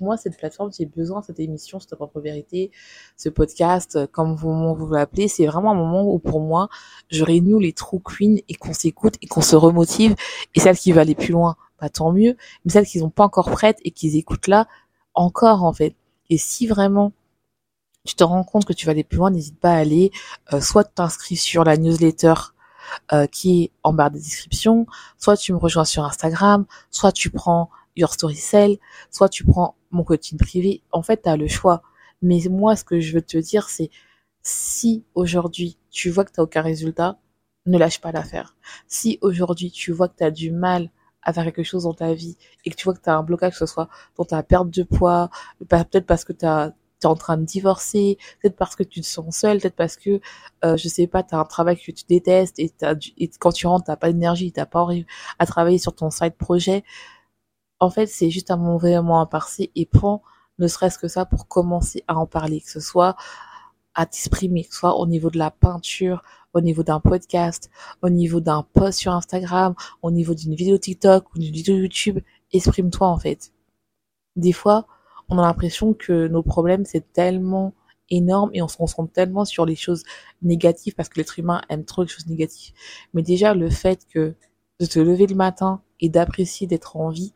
Moi, 0.00 0.16
cette 0.18 0.36
plateforme, 0.36 0.70
j'ai 0.76 0.84
besoin 0.84 1.20
de 1.20 1.24
cette 1.24 1.40
émission, 1.40 1.80
cette 1.80 1.94
propre 1.94 2.20
vérité, 2.20 2.70
ce 3.16 3.30
podcast, 3.30 3.96
euh, 3.96 4.06
comme 4.06 4.34
vous, 4.34 4.74
vous 4.74 4.88
l'appelez, 4.92 5.26
c'est 5.26 5.46
vraiment 5.46 5.72
un 5.72 5.74
moment 5.74 6.02
où, 6.04 6.18
pour 6.18 6.40
moi, 6.40 6.68
je 7.08 7.24
réunis 7.24 7.62
les 7.62 7.72
true 7.72 8.00
queens 8.00 8.36
et 8.48 8.54
qu'on 8.54 8.74
s'écoute 8.74 9.14
et 9.22 9.26
qu'on 9.26 9.40
se 9.40 9.56
remotive. 9.56 10.14
Et 10.54 10.60
celles 10.60 10.76
qui 10.76 10.92
veulent 10.92 11.00
aller 11.00 11.14
plus 11.14 11.32
loin, 11.32 11.56
bah 11.80 11.88
tant 11.88 12.12
mieux. 12.12 12.36
Mais 12.64 12.72
celles 12.72 12.86
qui 12.86 12.98
sont 12.98 13.10
pas 13.10 13.24
encore 13.24 13.50
prêtes 13.50 13.78
et 13.84 13.90
qui 13.90 14.14
écoutent 14.18 14.48
là, 14.48 14.66
encore, 15.14 15.64
en 15.64 15.72
fait. 15.72 15.96
Et 16.28 16.36
si 16.36 16.66
vraiment 16.66 17.12
tu 18.04 18.14
te 18.14 18.24
rends 18.24 18.44
compte 18.44 18.66
que 18.66 18.74
tu 18.74 18.84
vas 18.84 18.92
aller 18.92 19.04
plus 19.04 19.16
loin, 19.16 19.30
n'hésite 19.30 19.58
pas 19.58 19.70
à 19.72 19.76
aller, 19.78 20.10
euh, 20.52 20.60
soit 20.60 20.84
t'inscris 20.84 21.36
sur 21.36 21.64
la 21.64 21.78
newsletter 21.78 22.34
euh, 23.12 23.26
qui 23.26 23.62
est 23.62 23.70
en 23.82 23.94
barre 23.94 24.10
de 24.10 24.18
description, 24.18 24.86
soit 25.18 25.38
tu 25.38 25.54
me 25.54 25.58
rejoins 25.58 25.86
sur 25.86 26.04
Instagram, 26.04 26.66
soit 26.90 27.12
tu 27.12 27.30
prends 27.30 27.70
Your 27.96 28.12
Story 28.12 28.36
Cell, 28.36 28.78
soit 29.10 29.28
tu 29.28 29.44
prends 29.44 29.76
mon 29.90 30.04
coaching 30.04 30.38
privé. 30.38 30.82
En 30.92 31.02
fait, 31.02 31.22
tu 31.22 31.28
as 31.28 31.36
le 31.36 31.48
choix. 31.48 31.82
Mais 32.22 32.40
moi, 32.50 32.76
ce 32.76 32.84
que 32.84 33.00
je 33.00 33.12
veux 33.14 33.22
te 33.22 33.38
dire, 33.38 33.68
c'est 33.68 33.90
si 34.42 35.04
aujourd'hui 35.14 35.78
tu 35.90 36.10
vois 36.10 36.24
que 36.24 36.32
tu 36.32 36.40
n'as 36.40 36.44
aucun 36.44 36.62
résultat, 36.62 37.18
ne 37.66 37.78
lâche 37.78 38.00
pas 38.00 38.12
l'affaire. 38.12 38.56
Si 38.88 39.18
aujourd'hui 39.22 39.70
tu 39.70 39.92
vois 39.92 40.08
que 40.08 40.16
tu 40.18 40.24
as 40.24 40.30
du 40.30 40.50
mal 40.50 40.90
à 41.22 41.32
faire 41.32 41.44
quelque 41.44 41.62
chose 41.62 41.84
dans 41.84 41.94
ta 41.94 42.12
vie 42.12 42.36
et 42.64 42.70
que 42.70 42.76
tu 42.76 42.84
vois 42.84 42.94
que 42.94 43.00
tu 43.00 43.08
as 43.08 43.16
un 43.16 43.22
blocage, 43.22 43.52
que 43.54 43.58
ce 43.58 43.66
soit 43.66 43.88
dans 44.16 44.24
ta 44.24 44.42
perte 44.42 44.70
de 44.70 44.82
poids, 44.82 45.30
peut-être 45.68 46.06
parce 46.06 46.24
que 46.24 46.32
tu 46.34 46.44
as 46.44 46.74
en 47.04 47.14
train 47.16 47.36
de 47.36 47.44
divorcer, 47.44 48.18
peut-être 48.40 48.56
parce 48.56 48.76
que 48.76 48.82
tu 48.82 49.00
te 49.00 49.06
sens 49.06 49.34
seule, 49.36 49.58
peut-être 49.58 49.76
parce 49.76 49.96
que, 49.96 50.20
euh, 50.64 50.76
je 50.76 50.88
sais 50.88 51.06
pas, 51.06 51.22
tu 51.22 51.34
as 51.34 51.38
un 51.38 51.44
travail 51.44 51.76
que 51.76 51.92
tu 51.92 52.04
détestes 52.08 52.58
et, 52.58 52.72
et 53.18 53.30
quand 53.38 53.52
tu 53.52 53.66
rentres, 53.66 53.86
t'as 53.86 53.96
pas 53.96 54.12
d'énergie, 54.12 54.52
t'as 54.52 54.66
pas 54.66 54.82
envie 54.82 55.06
à 55.38 55.46
travailler 55.46 55.78
sur 55.78 55.94
ton 55.94 56.10
side 56.10 56.34
projet. 56.36 56.84
En 57.80 57.90
fait, 57.90 58.06
c'est 58.06 58.30
juste 58.30 58.50
un 58.50 58.56
moment 58.56 58.76
vraiment 58.76 59.20
à 59.20 59.26
passer 59.26 59.70
et 59.74 59.86
prends 59.86 60.22
ne 60.58 60.68
serait-ce 60.68 60.98
que 60.98 61.08
ça 61.08 61.24
pour 61.24 61.48
commencer 61.48 62.04
à 62.06 62.16
en 62.16 62.26
parler, 62.26 62.60
que 62.60 62.70
ce 62.70 62.80
soit 62.80 63.16
à 63.94 64.06
t'exprimer, 64.06 64.64
que 64.64 64.72
ce 64.72 64.80
soit 64.80 64.96
au 64.98 65.06
niveau 65.06 65.30
de 65.30 65.38
la 65.38 65.50
peinture, 65.50 66.22
au 66.52 66.60
niveau 66.60 66.82
d'un 66.82 67.00
podcast, 67.00 67.70
au 68.02 68.08
niveau 68.08 68.40
d'un 68.40 68.62
post 68.62 69.00
sur 69.00 69.12
Instagram, 69.12 69.74
au 70.02 70.10
niveau 70.10 70.34
d'une 70.34 70.54
vidéo 70.54 70.78
TikTok 70.78 71.34
ou 71.34 71.38
d'une 71.38 71.52
vidéo 71.52 71.76
YouTube, 71.76 72.20
exprime-toi 72.52 73.08
en 73.08 73.18
fait. 73.18 73.52
Des 74.36 74.52
fois, 74.52 74.86
on 75.28 75.38
a 75.38 75.42
l'impression 75.42 75.94
que 75.94 76.28
nos 76.28 76.42
problèmes, 76.42 76.84
c'est 76.84 77.12
tellement 77.12 77.74
énorme 78.10 78.50
et 78.52 78.62
on 78.62 78.68
se 78.68 78.76
concentre 78.76 79.12
tellement 79.12 79.44
sur 79.44 79.66
les 79.66 79.76
choses 79.76 80.04
négatives 80.42 80.94
parce 80.94 81.08
que 81.08 81.18
l'être 81.18 81.38
humain 81.38 81.62
aime 81.68 81.84
trop 81.84 82.02
les 82.02 82.08
choses 82.08 82.26
négatives. 82.26 82.74
Mais 83.14 83.22
déjà, 83.22 83.54
le 83.54 83.70
fait 83.70 84.06
que 84.12 84.34
de 84.80 84.86
te 84.86 84.98
lever 84.98 85.26
le 85.26 85.34
matin 85.34 85.82
et 86.00 86.08
d'apprécier 86.08 86.66
d'être 86.66 86.96
en 86.96 87.10
vie, 87.10 87.32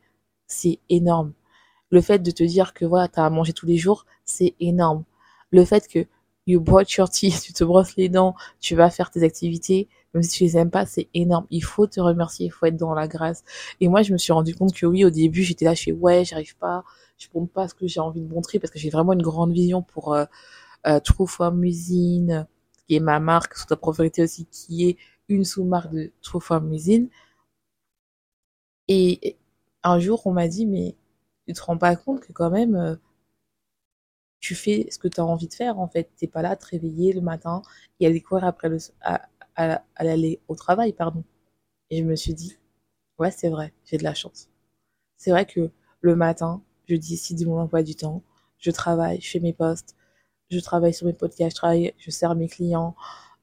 c'est 0.49 0.81
énorme. 0.89 1.33
Le 1.91 2.01
fait 2.01 2.19
de 2.19 2.31
te 2.31 2.43
dire 2.43 2.75
que 2.75 2.85
voilà, 2.85 3.09
t'as 3.09 3.25
à 3.25 3.31
manger 3.31 3.53
tous 3.53 3.67
les 3.67 3.77
jours, 3.77 4.07
c'est 4.25 4.55
énorme. 4.61 5.05
Le 5.51 5.65
fait 5.65 5.87
que 5.89 6.07
you 6.47 6.61
brush 6.61 6.97
your 6.97 7.09
teeth, 7.09 7.41
tu 7.45 7.53
te 7.53 7.65
brosses 7.65 7.97
les 7.97 8.09
dents, 8.09 8.35
tu 8.61 8.75
vas 8.75 8.91
faire 8.91 9.11
tes 9.11 9.23
activités, 9.23 9.89
même 10.15 10.23
si 10.23 10.31
tu 10.39 10.45
les 10.45 10.57
aimes 10.57 10.71
pas, 10.71 10.87
c'est 10.87 11.09
énorme. 11.15 11.47
Il 11.51 11.63
faut 11.63 11.87
te 11.87 12.01
remercier, 12.01 12.47
il 12.47 12.51
faut 12.51 12.67
être 12.67 12.77
dans 12.77 12.95
la 12.95 13.07
grâce. 13.07 13.45
Et 13.81 13.89
moi, 13.89 14.03
je 14.03 14.13
me 14.13 14.19
suis 14.19 14.33
rendu 14.33 14.55
compte 14.55 14.75
que 14.75 14.87
oui, 14.87 15.05
au 15.05 15.11
début, 15.11 15.43
j'étais 15.43 15.65
là, 15.65 15.75
je 15.75 15.85
fais 15.85 15.93
ouais, 15.93 16.25
j'arrive 16.25 16.57
pas, 16.57 16.85
je 17.19 17.29
montre 17.35 17.53
pas 17.53 17.69
ce 17.69 17.75
que 17.75 17.87
j'ai 17.87 18.01
envie 18.01 18.23
de 18.23 18.29
montrer 18.29 18.59
parce 18.59 18.71
que 18.73 18.79
j'ai 18.79 18.91
vraiment 18.91 19.13
une 19.13 19.23
grande 19.23 19.53
vision 19.53 19.83
pour 19.83 20.15
euh, 20.15 20.25
euh, 20.87 21.01
True 21.01 21.27
Form 21.27 21.63
Usine, 21.65 22.47
qui 22.87 22.97
est 22.97 23.01
ma 23.01 23.21
marque, 23.21 23.55
sous 23.55 23.67
ta 23.67 23.77
propriété 23.77 24.23
aussi, 24.23 24.47
qui 24.47 24.89
est 24.89 24.97
une 25.29 25.45
sous-marque 25.45 25.93
de 25.93 26.13
True 26.23 26.41
Form 26.41 26.73
Usine. 26.73 27.09
Et 28.89 29.37
un 29.83 29.99
jour, 30.01 30.27
on 30.27 30.33
m'a 30.33 30.49
dit, 30.49 30.67
mais 30.67 30.97
tu 31.47 31.55
te 31.55 31.63
rends 31.63 31.79
pas 31.79 31.97
compte 31.97 32.21
que 32.21 32.33
quand 32.33 32.51
même, 32.51 32.77
euh, 32.77 32.97
tu 34.41 34.55
fais 34.55 34.87
ce 34.91 34.99
que 34.99 35.09
tu 35.09 35.21
as 35.21 35.25
envie 35.25 35.49
de 35.49 35.55
faire, 35.55 35.79
en 35.79 35.89
fait. 35.89 36.11
T'es 36.17 36.27
pas 36.29 36.43
là 36.43 36.51
à 36.51 36.57
te 36.57 36.67
réveiller 36.67 37.13
le 37.13 37.21
matin 37.21 37.63
et 38.01 38.07
aller 38.07 38.21
courir 38.21 38.45
après 38.45 38.69
le, 38.69 38.79
à, 39.03 39.29
aller 39.97 40.41
au 40.49 40.55
travail, 40.55 40.93
pardon. 40.93 41.25
Et 41.91 41.99
je 42.01 42.05
me 42.05 42.17
suis 42.17 42.35
dit, 42.35 42.57
ouais, 43.19 43.31
c'est 43.31 43.49
vrai, 43.51 43.73
j'ai 43.85 43.99
de 43.99 44.05
la 44.05 44.15
chance. 44.15 44.49
C'est 45.17 45.31
vrai 45.31 45.47
que 45.47 45.71
le 46.01 46.17
matin, 46.17 46.63
je 46.89 46.97
décide 46.97 47.41
de 47.41 47.47
mon 47.47 47.61
emploi 47.61 47.83
du 47.83 47.97
temps, 47.97 48.23
je 48.59 48.71
travaille, 48.71 49.21
je 49.21 49.31
fais 49.31 49.41
mes 49.41 49.53
posts, 49.53 49.97
je 50.51 50.61
travaille 50.61 50.95
sur 50.95 51.07
mes 51.07 51.13
podcasts, 51.15 51.53
je 51.53 51.57
travaille, 51.57 51.95
je 51.99 52.11
sers 52.11 52.35
mes 52.37 52.49
clients, 52.49 52.97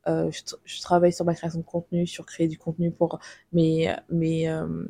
euh, 0.07 0.31
je, 0.31 0.81
travaille 0.81 1.13
sur 1.13 1.25
ma 1.25 1.35
création 1.35 1.59
de 1.59 1.65
contenu, 1.65 2.07
sur 2.07 2.25
créer 2.25 2.47
du 2.47 2.57
contenu 2.57 2.91
pour 2.91 3.19
mes, 3.53 3.93
mes, 4.09 4.49
euh, 4.49 4.85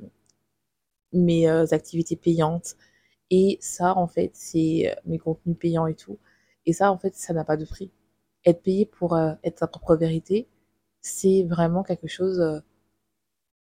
mes 1.16 1.50
euh, 1.50 1.66
activités 1.72 2.16
payantes. 2.16 2.76
Et 3.32 3.58
ça, 3.62 3.98
en 3.98 4.08
fait, 4.08 4.32
c'est 4.36 4.96
mes 5.06 5.18
contenus 5.20 5.58
payants 5.60 5.88
et 5.88 5.96
tout. 5.96 6.20
Et 6.66 6.74
ça, 6.74 6.92
en 6.92 6.98
fait, 6.98 7.16
ça 7.16 7.34
n'a 7.34 7.44
pas 7.46 7.58
de 7.58 7.66
prix. 7.66 7.92
Être 8.46 8.62
payé 8.64 8.86
pour 8.86 9.18
être 9.44 9.60
sa 9.60 9.68
propre 9.68 9.96
vérité, 9.96 10.48
c'est 11.02 11.44
vraiment 11.44 11.84
quelque 11.84 12.08
chose 12.08 12.64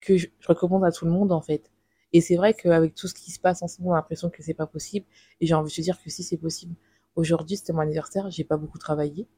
que 0.01 0.17
je 0.19 0.29
recommande 0.47 0.85
à 0.85 0.93
tout 0.93 1.07
le 1.07 1.11
monde, 1.11 1.33
en 1.33 1.41
fait. 1.41 1.71
Et 2.13 2.21
c'est 2.21 2.37
vrai 2.37 2.55
qu'avec 2.55 2.95
tout 2.95 3.09
ce 3.09 3.15
qui 3.15 3.31
se 3.31 3.41
passe 3.41 3.63
en 3.63 3.69
ce 3.69 3.81
moment, 3.81 3.93
on 3.93 3.95
a 3.95 3.99
l'impression 3.99 4.31
que 4.31 4.43
c'est 4.43 4.55
pas 4.55 4.67
possible. 4.67 5.07
Et 5.41 5.47
j'ai 5.47 5.55
envie 5.55 5.71
de 5.71 5.77
te 5.77 5.81
dire 5.81 6.01
que 6.03 6.11
si 6.11 6.23
c'est 6.23 6.37
possible. 6.39 6.75
Aujourd'hui, 7.17 7.57
c'était 7.57 7.73
mon 7.73 7.81
anniversaire, 7.81 8.31
j'ai 8.31 8.45
pas 8.45 8.57
beaucoup 8.57 8.79
travaillé. 8.79 9.29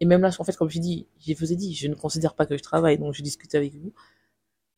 Et 0.00 0.06
même 0.06 0.20
là, 0.20 0.30
en 0.38 0.44
fait, 0.44 0.56
comme 0.56 0.70
je 0.70 0.78
dis, 0.78 1.08
je 1.18 1.34
vous 1.34 1.52
ai 1.52 1.56
dit, 1.56 1.74
je 1.74 1.88
ne 1.88 1.94
considère 1.94 2.34
pas 2.34 2.46
que 2.46 2.56
je 2.56 2.62
travaille, 2.62 2.98
donc 2.98 3.14
je 3.14 3.22
discute 3.22 3.54
avec 3.54 3.74
vous. 3.74 3.92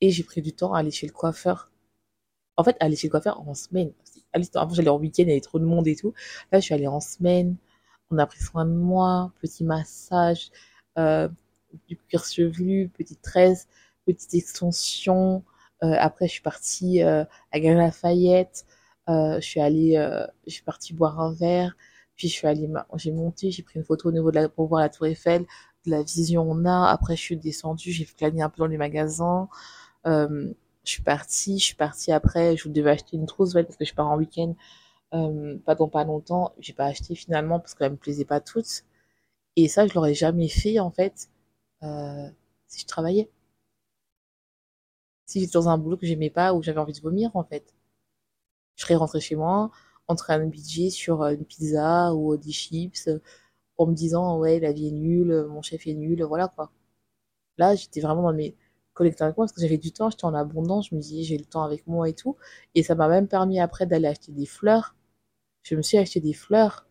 Et 0.00 0.10
j'ai 0.10 0.24
pris 0.24 0.42
du 0.42 0.52
temps 0.54 0.74
à 0.74 0.80
aller 0.80 0.90
chez 0.90 1.06
le 1.06 1.12
coiffeur. 1.12 1.70
En 2.60 2.64
fait, 2.64 2.76
aller 2.80 2.96
chez 2.96 3.08
le 3.08 3.12
coiffeur 3.12 3.40
en 3.40 3.54
semaine. 3.54 3.92
Avant, 4.54 4.74
j'allais 4.74 4.90
en 4.90 4.98
week-end, 4.98 5.22
il 5.22 5.28
y 5.28 5.32
avait 5.32 5.40
trop 5.40 5.58
de 5.58 5.64
monde 5.64 5.88
et 5.88 5.96
tout. 5.96 6.12
Là, 6.52 6.60
je 6.60 6.64
suis 6.66 6.74
allée 6.74 6.86
en 6.86 7.00
semaine. 7.00 7.56
On 8.10 8.18
a 8.18 8.26
pris 8.26 8.40
soin 8.40 8.66
de 8.66 8.72
moi, 8.72 9.32
petit 9.40 9.64
massage, 9.64 10.50
euh, 10.98 11.28
du 11.88 11.96
cuir 11.96 12.24
chevelu, 12.24 12.90
petite 12.90 13.22
tresse, 13.22 13.66
petite 14.04 14.34
extension, 14.34 15.42
euh, 15.82 15.94
après, 15.98 16.26
je 16.26 16.32
suis 16.32 16.42
partie 16.42 17.02
euh, 17.02 17.24
à 17.52 17.60
Galerie 17.60 17.80
Lafayette. 17.80 18.66
Je 19.08 19.40
suis 19.40 19.60
allée, 19.60 19.94
je 20.46 20.52
suis 20.52 20.62
partie 20.62 20.92
boire 20.92 21.18
un 21.18 21.32
verre. 21.32 21.74
Puis 22.14 22.28
je 22.28 22.34
suis 22.34 22.46
allée, 22.46 22.68
j'ai 22.96 23.12
monté, 23.12 23.50
j'ai 23.50 23.62
pris 23.62 23.78
une 23.78 23.84
photo 23.84 24.10
au 24.10 24.12
niveau 24.12 24.30
de 24.30 24.36
la, 24.36 24.48
pour 24.50 24.68
voir 24.68 24.82
la 24.82 24.90
Tour 24.90 25.06
Eiffel, 25.06 25.46
de 25.86 25.90
la 25.90 26.02
vision 26.02 26.42
on 26.48 26.64
a. 26.66 26.90
Après, 26.90 27.16
je 27.16 27.22
suis 27.22 27.36
descendue, 27.36 27.92
j'ai 27.92 28.04
flâné 28.04 28.42
un 28.42 28.50
peu 28.50 28.58
dans 28.58 28.66
les 28.66 28.76
magasins. 28.76 29.48
Je 30.84 30.90
suis 30.92 31.02
partie, 31.02 31.58
je 31.58 31.64
suis 31.64 31.74
partie 31.76 32.12
après, 32.12 32.56
je 32.56 32.68
devais 32.68 32.90
acheter 32.90 33.16
une 33.16 33.26
trousse 33.26 33.52
parce 33.54 33.76
que 33.76 33.84
je 33.84 33.94
pars 33.94 34.08
en 34.08 34.16
week-end, 34.16 34.54
pas 35.64 35.74
dans 35.74 35.88
pas 35.88 36.04
longtemps. 36.04 36.54
J'ai 36.60 36.72
pas 36.74 36.86
acheté 36.86 37.14
finalement 37.14 37.60
parce 37.60 37.74
qu'elle 37.74 37.92
me 37.92 37.96
plaisait 37.96 38.24
pas 38.24 38.40
toutes. 38.40 38.84
Et 39.56 39.68
ça, 39.68 39.86
je 39.86 39.94
l'aurais 39.94 40.14
jamais 40.14 40.48
fait 40.48 40.80
en 40.80 40.90
fait 40.92 41.30
si 42.68 42.80
je 42.80 42.86
travaillais. 42.86 43.30
si 45.24 45.40
j'étais 45.40 45.52
dans 45.52 45.70
un 45.70 45.78
boulot 45.78 45.96
que 45.96 46.04
j'aimais 46.04 46.28
pas 46.28 46.52
ou 46.52 46.62
j'avais 46.62 46.78
envie 46.78 46.92
de 46.92 47.00
vomir, 47.00 47.34
en 47.34 47.42
fait. 47.44 47.74
Je 48.76 48.82
serais 48.82 48.96
rentrée 48.96 49.20
chez 49.20 49.36
moi, 49.36 49.70
en 50.08 50.16
train 50.16 50.38
de 50.40 50.50
budget 50.50 50.90
sur 50.90 51.22
euh, 51.22 51.32
une 51.34 51.44
pizza 51.44 52.12
ou 52.14 52.36
des 52.36 52.50
chips, 52.52 53.08
en 53.78 53.86
me 53.86 53.94
disant, 53.94 54.38
ouais, 54.38 54.60
la 54.60 54.72
vie 54.72 54.88
est 54.88 54.92
nulle, 54.92 55.46
mon 55.48 55.62
chef 55.62 55.86
est 55.86 55.94
nul, 55.94 56.22
voilà 56.24 56.48
quoi. 56.48 56.72
Là, 57.58 57.74
j'étais 57.76 58.00
vraiment 58.00 58.22
dans 58.24 58.34
mes 58.34 58.56
collecteurs 59.00 59.26
avec 59.26 59.38
moi 59.38 59.46
parce 59.46 59.52
que 59.52 59.62
j'avais 59.62 59.78
du 59.78 59.92
temps, 59.92 60.10
j'étais 60.10 60.26
en 60.26 60.34
abondance, 60.34 60.88
je 60.90 60.94
me 60.94 61.00
disais, 61.00 61.22
j'ai 61.22 61.38
le 61.38 61.44
temps 61.46 61.62
avec 61.62 61.86
moi 61.86 62.08
et 62.08 62.14
tout. 62.14 62.36
Et 62.74 62.82
ça 62.82 62.94
m'a 62.94 63.08
même 63.08 63.28
permis 63.28 63.58
après 63.60 63.86
d'aller 63.86 64.08
acheter 64.08 64.32
des 64.32 64.46
fleurs. 64.46 64.94
Je 65.62 65.74
me 65.74 65.82
suis 65.82 65.98
acheté 65.98 66.20
des 66.20 66.34
fleurs. 66.34 66.86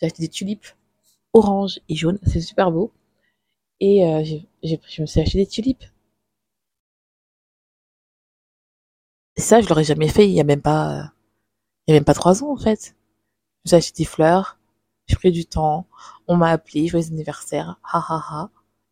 J'ai 0.00 0.06
acheté 0.06 0.22
des 0.22 0.28
tulipes 0.28 0.66
orange 1.34 1.80
et 1.88 1.94
jaune, 1.96 2.18
c'est 2.26 2.40
super 2.40 2.70
beau. 2.72 2.92
Et 3.80 4.06
euh, 4.06 4.24
je 4.62 5.02
me 5.02 5.06
suis 5.06 5.20
acheté 5.20 5.38
des 5.38 5.46
tulipes. 5.46 5.84
Et 9.36 9.40
ça, 9.40 9.60
je 9.60 9.68
l'aurais 9.68 9.84
jamais 9.84 10.08
fait 10.08 10.28
il 10.28 10.34
y 10.34 10.40
a 10.40 10.44
même 10.44 10.62
pas, 10.62 11.12
il 11.86 11.92
y 11.92 11.94
a 11.94 11.98
même 11.98 12.04
pas 12.04 12.14
trois 12.14 12.44
ans 12.44 12.52
en 12.52 12.56
fait. 12.58 12.96
Suis 13.66 13.76
acheté 13.76 14.04
des 14.04 14.08
fleurs, 14.08 14.58
j'ai 15.06 15.16
pris 15.16 15.32
du 15.32 15.46
temps, 15.46 15.86
on 16.28 16.36
m'a 16.36 16.50
appelé, 16.50 16.88
joyeux 16.88 17.08
anniversaire, 17.08 17.80
ha 17.84 17.98
ha 18.08 18.24
ha. 18.30 18.50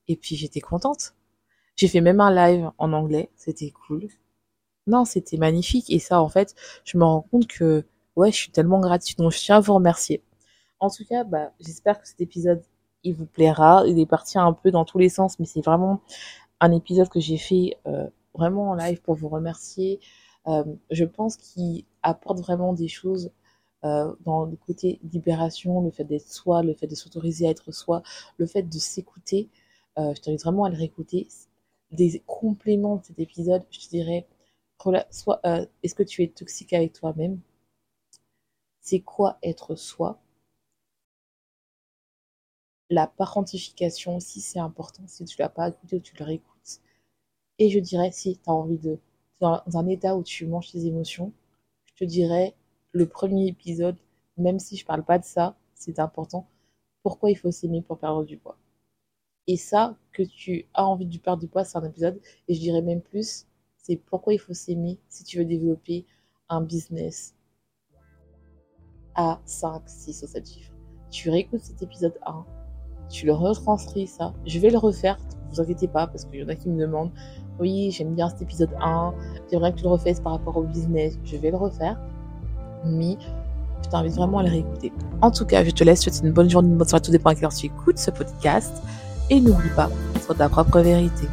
Et 0.09 0.16
puis 0.16 0.37
j'étais 0.37 0.61
contente. 0.61 1.15
J'ai 1.76 1.88
fait 1.88 2.00
même 2.00 2.20
un 2.20 2.34
live 2.34 2.70
en 2.78 2.92
anglais, 2.92 3.30
c'était 3.36 3.70
cool. 3.70 4.08
Non, 4.86 5.04
c'était 5.04 5.36
magnifique. 5.36 5.90
Et 5.90 5.98
ça, 5.98 6.20
en 6.22 6.28
fait, 6.28 6.54
je 6.84 6.96
me 6.98 7.04
rends 7.04 7.22
compte 7.22 7.46
que, 7.48 7.84
ouais, 8.16 8.30
je 8.32 8.36
suis 8.36 8.50
tellement 8.50 8.80
gratuite. 8.80 9.18
Donc, 9.18 9.32
je 9.32 9.38
tiens 9.38 9.56
à 9.56 9.60
vous 9.60 9.74
remercier. 9.74 10.22
En 10.80 10.90
tout 10.90 11.04
cas, 11.04 11.24
bah, 11.24 11.52
j'espère 11.60 12.00
que 12.00 12.08
cet 12.08 12.20
épisode, 12.20 12.62
il 13.04 13.14
vous 13.14 13.26
plaira. 13.26 13.84
Il 13.86 13.98
est 13.98 14.06
parti 14.06 14.38
un 14.38 14.52
peu 14.52 14.70
dans 14.70 14.84
tous 14.84 14.98
les 14.98 15.08
sens, 15.08 15.38
mais 15.38 15.46
c'est 15.46 15.64
vraiment 15.64 16.00
un 16.60 16.72
épisode 16.72 17.08
que 17.08 17.20
j'ai 17.20 17.38
fait 17.38 17.76
euh, 17.86 18.06
vraiment 18.34 18.70
en 18.70 18.74
live 18.74 19.00
pour 19.02 19.14
vous 19.14 19.28
remercier. 19.28 20.00
Euh, 20.48 20.64
je 20.90 21.04
pense 21.04 21.36
qu'il 21.36 21.84
apporte 22.02 22.38
vraiment 22.40 22.72
des 22.72 22.88
choses 22.88 23.30
euh, 23.84 24.14
dans 24.24 24.44
le 24.44 24.56
côté 24.56 25.00
libération, 25.12 25.82
le 25.82 25.90
fait 25.90 26.04
d'être 26.04 26.28
soi, 26.30 26.62
le 26.62 26.74
fait 26.74 26.86
de 26.86 26.94
s'autoriser 26.94 27.46
à 27.48 27.50
être 27.50 27.72
soi, 27.72 28.02
le 28.38 28.46
fait 28.46 28.62
de 28.62 28.78
s'écouter. 28.78 29.48
je 29.98 30.20
t'invite 30.20 30.42
vraiment 30.42 30.64
à 30.64 30.70
le 30.70 30.76
réécouter. 30.76 31.28
Des 31.90 32.22
compléments 32.27 32.94
de 32.99 33.05
cet 33.05 33.18
épisode, 33.18 33.64
je 33.72 33.81
te 33.81 33.88
dirais, 33.88 34.29
soit 35.11 35.40
est-ce 35.83 35.96
que 35.96 36.05
tu 36.05 36.22
es 36.22 36.29
toxique 36.29 36.72
avec 36.72 36.92
toi-même? 36.92 37.40
C'est 38.81 39.01
quoi 39.01 39.37
être 39.42 39.75
soi? 39.77 40.18
La 42.90 43.07
parentification 43.07 44.16
aussi, 44.16 44.40
c'est 44.40 44.59
important. 44.59 45.05
Si 45.07 45.25
tu 45.25 45.37
l'as 45.40 45.49
pas 45.49 45.68
écouté 45.68 45.94
ou 45.99 46.01
tu 46.01 46.16
le 46.18 46.25
réécoutes. 46.25 46.81
Et 47.59 47.70
je 47.70 47.79
dirais, 47.81 48.12
si 48.12 48.38
tu 48.38 48.51
as 48.51 48.53
envie 48.53 48.79
de. 48.79 48.99
Dans 49.40 49.62
un 49.75 49.87
état 49.88 50.16
où 50.16 50.22
tu 50.22 50.46
manges 50.46 50.72
tes 50.72 50.87
émotions, 50.87 51.33
je 51.87 51.94
te 51.94 52.05
dirais, 52.05 52.55
le 52.92 53.07
premier 53.09 53.49
épisode, 53.49 53.96
même 54.38 54.59
si 54.61 54.77
je 54.77 54.87
parle 54.87 55.05
pas 55.05 55.18
de 55.18 55.25
ça, 55.25 55.57
c'est 55.75 55.99
important. 56.01 56.49
Pourquoi 57.03 57.31
il 57.31 57.37
faut 57.38 57.53
s'aimer 57.53 57.83
pour 57.83 57.99
perdre 57.99 58.25
du 58.25 58.38
poids? 58.38 58.59
Et 59.48 59.56
ça, 59.56 59.96
que 60.12 60.22
tu 60.22 60.66
as 60.74 60.85
envie 60.85 61.06
de 61.06 61.18
perdre 61.18 61.40
du 61.40 61.48
poids, 61.48 61.64
c'est 61.64 61.78
un 61.78 61.85
épisode. 61.85 62.20
Et 62.48 62.54
je 62.54 62.61
dirais 62.61 62.82
même 62.82 63.00
plus, 63.00 63.46
c'est 63.76 63.96
pourquoi 63.96 64.32
il 64.35 64.38
faut 64.38 64.54
s'aimer 64.54 64.98
si 65.09 65.24
tu 65.24 65.38
veux 65.38 65.44
développer 65.44 66.04
un 66.48 66.61
business 66.61 67.35
à 69.14 69.40
5, 69.44 69.82
6 69.87 70.22
ou 70.22 70.26
7 70.26 70.48
chiffres. 70.48 70.72
Tu 71.11 71.30
réécoutes 71.30 71.61
cet 71.61 71.82
épisode 71.82 72.14
1, 72.26 72.44
tu 73.09 73.26
le 73.26 73.32
retranscris 73.32 74.06
ça. 74.06 74.35
Je 74.46 74.59
vais 74.59 74.70
le 74.70 74.78
refaire, 74.78 75.18
ne 75.18 75.54
vous 75.54 75.61
inquiétez 75.61 75.88
pas, 75.88 76.06
parce 76.06 76.24
qu'il 76.24 76.40
y 76.40 76.44
en 76.44 76.48
a 76.48 76.54
qui 76.54 76.68
me 76.68 76.80
demandent 76.80 77.12
Oui, 77.61 77.90
j'aime 77.92 78.14
bien 78.14 78.28
cet 78.28 78.42
épisode 78.42 78.74
1, 78.80 79.14
j'aimerais 79.50 79.72
que 79.72 79.78
tu 79.78 79.85
le 79.85 79.90
refasses 79.90 80.20
par 80.20 80.32
rapport 80.32 80.56
au 80.56 80.64
business. 80.64 81.18
Je 81.24 81.37
vais 81.37 81.50
le 81.50 81.56
refaire, 81.56 81.98
mais 82.85 83.16
je 83.85 83.88
t'invite 83.88 84.14
vraiment 84.14 84.38
à 84.38 84.42
le 84.42 84.50
réécouter. 84.50 84.92
En 85.22 85.30
tout 85.30 85.46
cas, 85.46 85.64
je 85.64 85.70
te 85.70 85.85
laisse, 85.85 86.02
souhaiter 86.02 86.26
une 86.26 86.32
bonne 86.32 86.50
journée, 86.50 86.68
une 86.68 86.76
bonne 86.76 86.88
soirée, 86.88 87.02
tout 87.02 87.12
dépend 87.12 87.30
à 87.30 87.35
quelle 87.35 87.44
heure 87.44 87.54
tu 87.54 87.66
écoutes 87.66 87.98
ce 87.98 88.11
podcast. 88.11 88.82
Et 89.28 89.40
n'oublie 89.40 89.70
pas, 89.74 89.90
sois 90.24 90.34
ta 90.34 90.48
propre 90.48 90.80
vérité. 90.80 91.28